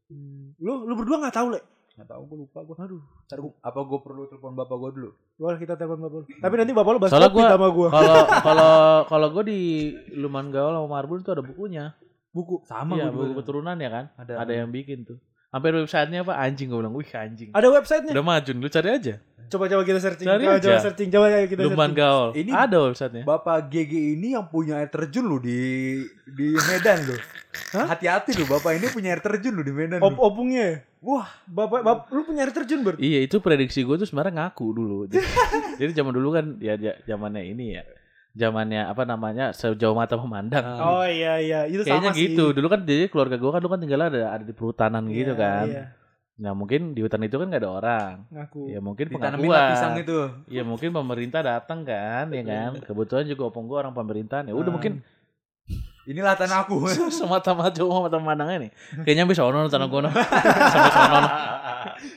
Hmm. 0.08 0.56
Lu 0.58 0.84
lu 0.84 0.94
berdua 0.96 1.20
enggak 1.20 1.36
tahu, 1.36 1.48
Le? 1.52 1.62
Nggak 1.96 2.10
tahu 2.12 2.22
gue 2.26 2.38
lupa 2.44 2.60
gue. 2.62 2.76
Aduh. 2.76 3.02
Ntar 3.26 3.40
gua, 3.40 3.52
apa 3.58 3.80
gue 3.80 4.00
perlu 4.04 4.22
telepon 4.28 4.52
bapak 4.52 4.76
gue 4.76 4.90
dulu? 5.00 5.10
Boleh 5.36 5.58
kita 5.58 5.74
telepon 5.74 6.00
bapak 6.02 6.18
lu. 6.20 6.26
Tapi 6.44 6.54
nanti 6.60 6.72
bapak 6.72 6.92
lu 6.92 7.00
bahas 7.00 7.12
Soalnya 7.16 7.32
gua- 7.32 7.52
sama 7.56 7.68
gua. 7.72 7.88
Kalau 7.88 8.16
kalau 8.52 8.74
kalau 9.08 9.28
gua 9.32 9.44
di 9.44 9.60
Luman 10.12 10.52
Gaul 10.52 10.76
sama 10.76 10.88
Marbun 10.90 11.24
itu 11.24 11.32
ada 11.32 11.40
bukunya. 11.40 11.96
Buku. 12.32 12.68
Sama 12.68 13.00
iya, 13.00 13.08
gua 13.08 13.16
buku 13.16 13.26
juga. 13.32 13.38
keturunan 13.40 13.76
ya 13.80 13.90
kan? 13.90 14.06
Ada. 14.20 14.34
Ada 14.44 14.54
yang 14.60 14.70
bikin 14.76 15.08
tuh. 15.08 15.18
Sampai 15.56 15.72
websitenya 15.72 16.20
apa 16.22 16.36
anjing 16.36 16.68
gua 16.68 16.84
bilang, 16.84 16.96
"Wih, 17.00 17.08
anjing." 17.08 17.50
Ada 17.56 17.68
websitenya. 17.72 18.12
Udah 18.12 18.26
maju, 18.28 18.52
lu 18.52 18.68
cari 18.68 18.90
aja. 18.92 19.16
Coba 19.46 19.70
coba 19.70 19.86
kita 19.86 20.00
searching. 20.02 20.26
Cari 20.26 20.44
coba, 20.44 20.58
aja. 20.58 20.68
coba 20.68 20.78
searching. 20.84 21.10
Coba 21.14 21.26
ya 21.30 21.46
kita 21.46 21.62
Luman 21.64 21.78
searching. 21.78 21.96
Gaul. 21.96 22.30
Ini- 22.34 22.52
ada 22.52 22.78
websitenya. 22.82 23.24
Bapak 23.24 23.58
GG 23.70 23.94
ini 24.18 24.28
yang 24.34 24.46
punya 24.50 24.82
air 24.82 24.90
terjun 24.90 25.24
lu 25.24 25.38
di 25.40 25.60
di 26.28 26.48
Medan 26.60 27.08
lu. 27.08 27.16
Hah? 27.72 27.88
Hati-hati 27.88 28.36
lu, 28.36 28.44
bapak 28.50 28.76
ini 28.76 28.92
punya 28.92 29.16
air 29.16 29.24
terjun 29.24 29.56
lu 29.56 29.64
di 29.64 29.72
Medan. 29.72 30.04
Op 30.04 30.12
lu. 30.12 30.20
opungnya. 30.20 30.84
Wah, 31.00 31.30
Bapak 31.46 31.86
bapak 31.86 32.10
lu 32.12 32.26
punya 32.26 32.44
air 32.44 32.52
terjun 32.52 32.82
ber? 32.84 32.98
Iya, 32.98 33.24
itu 33.24 33.38
prediksi 33.40 33.86
gue 33.86 33.96
tuh 33.96 34.04
sebenarnya 34.04 34.44
ngaku 34.44 34.66
dulu. 34.74 34.98
Jadi, 35.08 35.22
jadi 35.80 35.92
zaman 35.94 36.12
dulu 36.12 36.34
kan 36.34 36.46
ya 36.60 36.76
ja- 36.76 37.00
zamannya 37.06 37.46
ini 37.46 37.80
ya. 37.80 37.84
Zamannya 38.36 38.84
apa 38.86 39.04
namanya? 39.04 39.50
Sejauh 39.52 39.96
mata 39.96 40.20
memandang. 40.20 40.64
Oh 40.78 41.02
iya 41.02 41.40
iya, 41.40 41.60
itu 41.66 41.82
Kayaknya 41.82 42.12
sama 42.12 42.18
sih. 42.20 42.36
gitu. 42.36 42.52
Dulu 42.52 42.68
kan 42.68 42.84
jadi 42.84 43.08
keluarga 43.08 43.36
gue 43.36 43.48
kan 43.48 43.60
dulu 43.60 43.72
kan 43.72 43.80
tinggal 43.80 44.02
ada 44.04 44.22
ada 44.30 44.44
di 44.44 44.52
perhutanan 44.52 45.08
Iya, 45.08 45.16
gitu 45.16 45.34
kan. 45.34 45.66
iya. 45.66 45.84
Nah 46.36 46.52
mungkin 46.52 46.92
di 46.92 47.00
hutan 47.00 47.24
itu 47.24 47.40
kan 47.40 47.48
gak 47.48 47.64
ada 47.64 47.72
orang. 47.72 48.14
Ngaku. 48.28 48.62
Ya 48.68 48.80
mungkin 48.84 49.06
lah 49.08 49.16
pisang 49.16 49.40
pengakuan. 49.40 49.96
itu. 50.04 50.20
Ya 50.52 50.62
mungkin 50.62 50.90
pemerintah 50.92 51.40
datang 51.40 51.80
kan, 51.82 52.28
ya 52.28 52.44
kan. 52.44 52.72
Kebetulan 52.84 53.24
juga 53.24 53.48
opung 53.48 53.66
gua 53.66 53.82
orang 53.82 53.96
pemerintahan. 53.96 54.46
Ya 54.46 54.54
udah 54.54 54.68
Ah. 54.68 54.76
mungkin 54.76 54.94
Inilah 56.06 56.38
tanah 56.38 56.70
aku. 56.70 56.86
semata-mata 57.18 57.74
cuma 57.74 58.06
mata 58.06 58.20
pandangnya 58.20 58.68
nih. 58.68 58.72
Kayaknya 59.02 59.26
bisa 59.26 59.42
ono 59.42 59.66
tanah 59.66 59.90
sono. 59.90 60.06
no. 60.14 61.30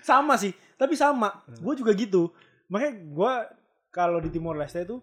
sama 0.00 0.35
sih 0.35 0.50
tapi 0.74 0.94
sama 0.94 1.28
gue 1.50 1.74
juga 1.74 1.92
gitu 1.92 2.33
makanya 2.66 2.92
gue 2.98 3.33
kalau 3.88 4.18
di 4.18 4.28
Timor 4.28 4.57
Leste 4.57 4.85
tuh 4.85 5.00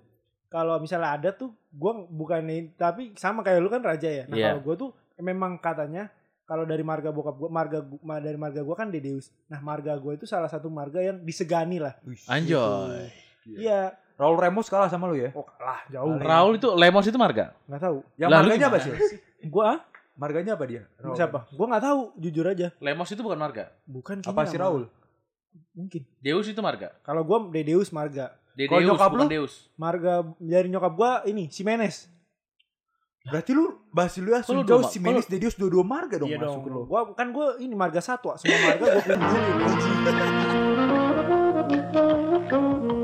kalau 0.47 0.77
misalnya 0.77 1.11
ada 1.11 1.29
tuh 1.29 1.49
gue 1.69 1.91
bukan 2.07 2.41
tapi 2.73 3.11
sama 3.13 3.41
kayak 3.41 3.59
lu 3.59 3.67
kan 3.67 3.81
raja 3.81 4.07
ya 4.07 4.23
nah 4.25 4.35
Iya. 4.35 4.45
kalau 4.49 4.61
gue 4.61 4.75
tuh 4.77 4.89
memang 5.17 5.57
katanya 5.57 6.07
kalau 6.43 6.61
dari 6.61 6.81
marga 6.81 7.09
bokap 7.09 7.35
gue 7.35 7.49
marga 7.49 7.79
gu- 7.79 8.01
ma- 8.01 8.19
dari 8.19 8.35
marga 8.35 8.59
gue 8.59 8.73
kan 8.73 8.87
Dedeus 8.87 9.33
nah 9.45 9.57
marga 9.57 9.93
gue 9.93 10.13
itu 10.13 10.23
salah 10.23 10.45
satu 10.45 10.67
marga 10.67 10.99
yang 10.99 11.17
disegani 11.19 11.77
lah 11.77 11.97
Anjoy. 12.27 13.09
iya 13.47 13.93
Raul 14.15 14.37
Remos 14.37 14.65
kalah 14.65 14.87
sama 14.87 15.05
lu 15.05 15.17
ya? 15.17 15.29
oh 15.31 15.43
kalah 15.43 15.83
jauh 15.87 16.15
Raul 16.15 16.55
itu 16.55 16.69
Lemos 16.73 17.03
itu 17.03 17.15
marga. 17.15 17.51
nggak 17.65 17.81
tahu 17.81 17.97
Yang 18.15 18.29
Lah, 18.29 18.37
lu 18.37 18.43
marganya 18.47 18.67
apa 18.67 18.79
sih? 18.79 18.93
gue 19.43 19.65
ah 19.65 19.79
Marganya 20.15 20.51
apa 20.55 20.63
dia? 20.63 20.81
Raul. 20.95 21.15
siapa 21.15 21.39
gue 21.49 21.65
nggak 21.65 21.83
tahu 21.83 21.99
jujur 22.15 22.45
aja 22.45 22.67
Lemos 22.77 23.09
itu 23.09 23.19
bukan 23.19 23.35
marga. 23.37 23.73
bukan 23.83 24.15
Apa 24.19 24.31
kayaknya 24.31 24.45
si 24.45 24.55
sama- 24.55 24.63
Raul? 24.63 24.83
mungkin 25.71 26.01
Deus 26.19 26.45
itu 26.45 26.59
marga. 26.59 26.91
kalau 27.01 27.21
gue 27.21 27.37
Dedeus 27.51 27.89
marga 27.89 28.31
Kalau 28.57 28.79
Deus 28.79 28.87
nyokap 28.87 29.09
bukan 29.11 29.19
lu? 29.21 29.31
Deus. 29.31 29.53
marga 29.75 30.13
dari 30.37 30.67
nyokap 30.67 30.93
gue 30.93 31.11
ini 31.29 31.45
Simenes 31.49 32.07
Berarti 33.25 33.51
lu 33.51 33.73
Basilia 33.89 34.39
Sunjau 34.39 34.79
dua- 34.79 34.87
Simenis 34.87 35.25
Dedius 35.25 35.55
dua-dua 35.55 35.81
marga 35.81 36.15
dong 36.15 36.29
iya 36.29 36.37
masuk 36.37 36.61
dong. 36.61 36.69
lu. 36.69 36.81
Gua 36.85 37.09
kan 37.11 37.33
gua 37.33 37.57
ini 37.57 37.73
marga 37.73 37.97
satwa, 37.97 38.37
semua 38.37 38.53
marga 38.59 38.77
gua 38.77 39.01
kunjungin. 39.01 40.05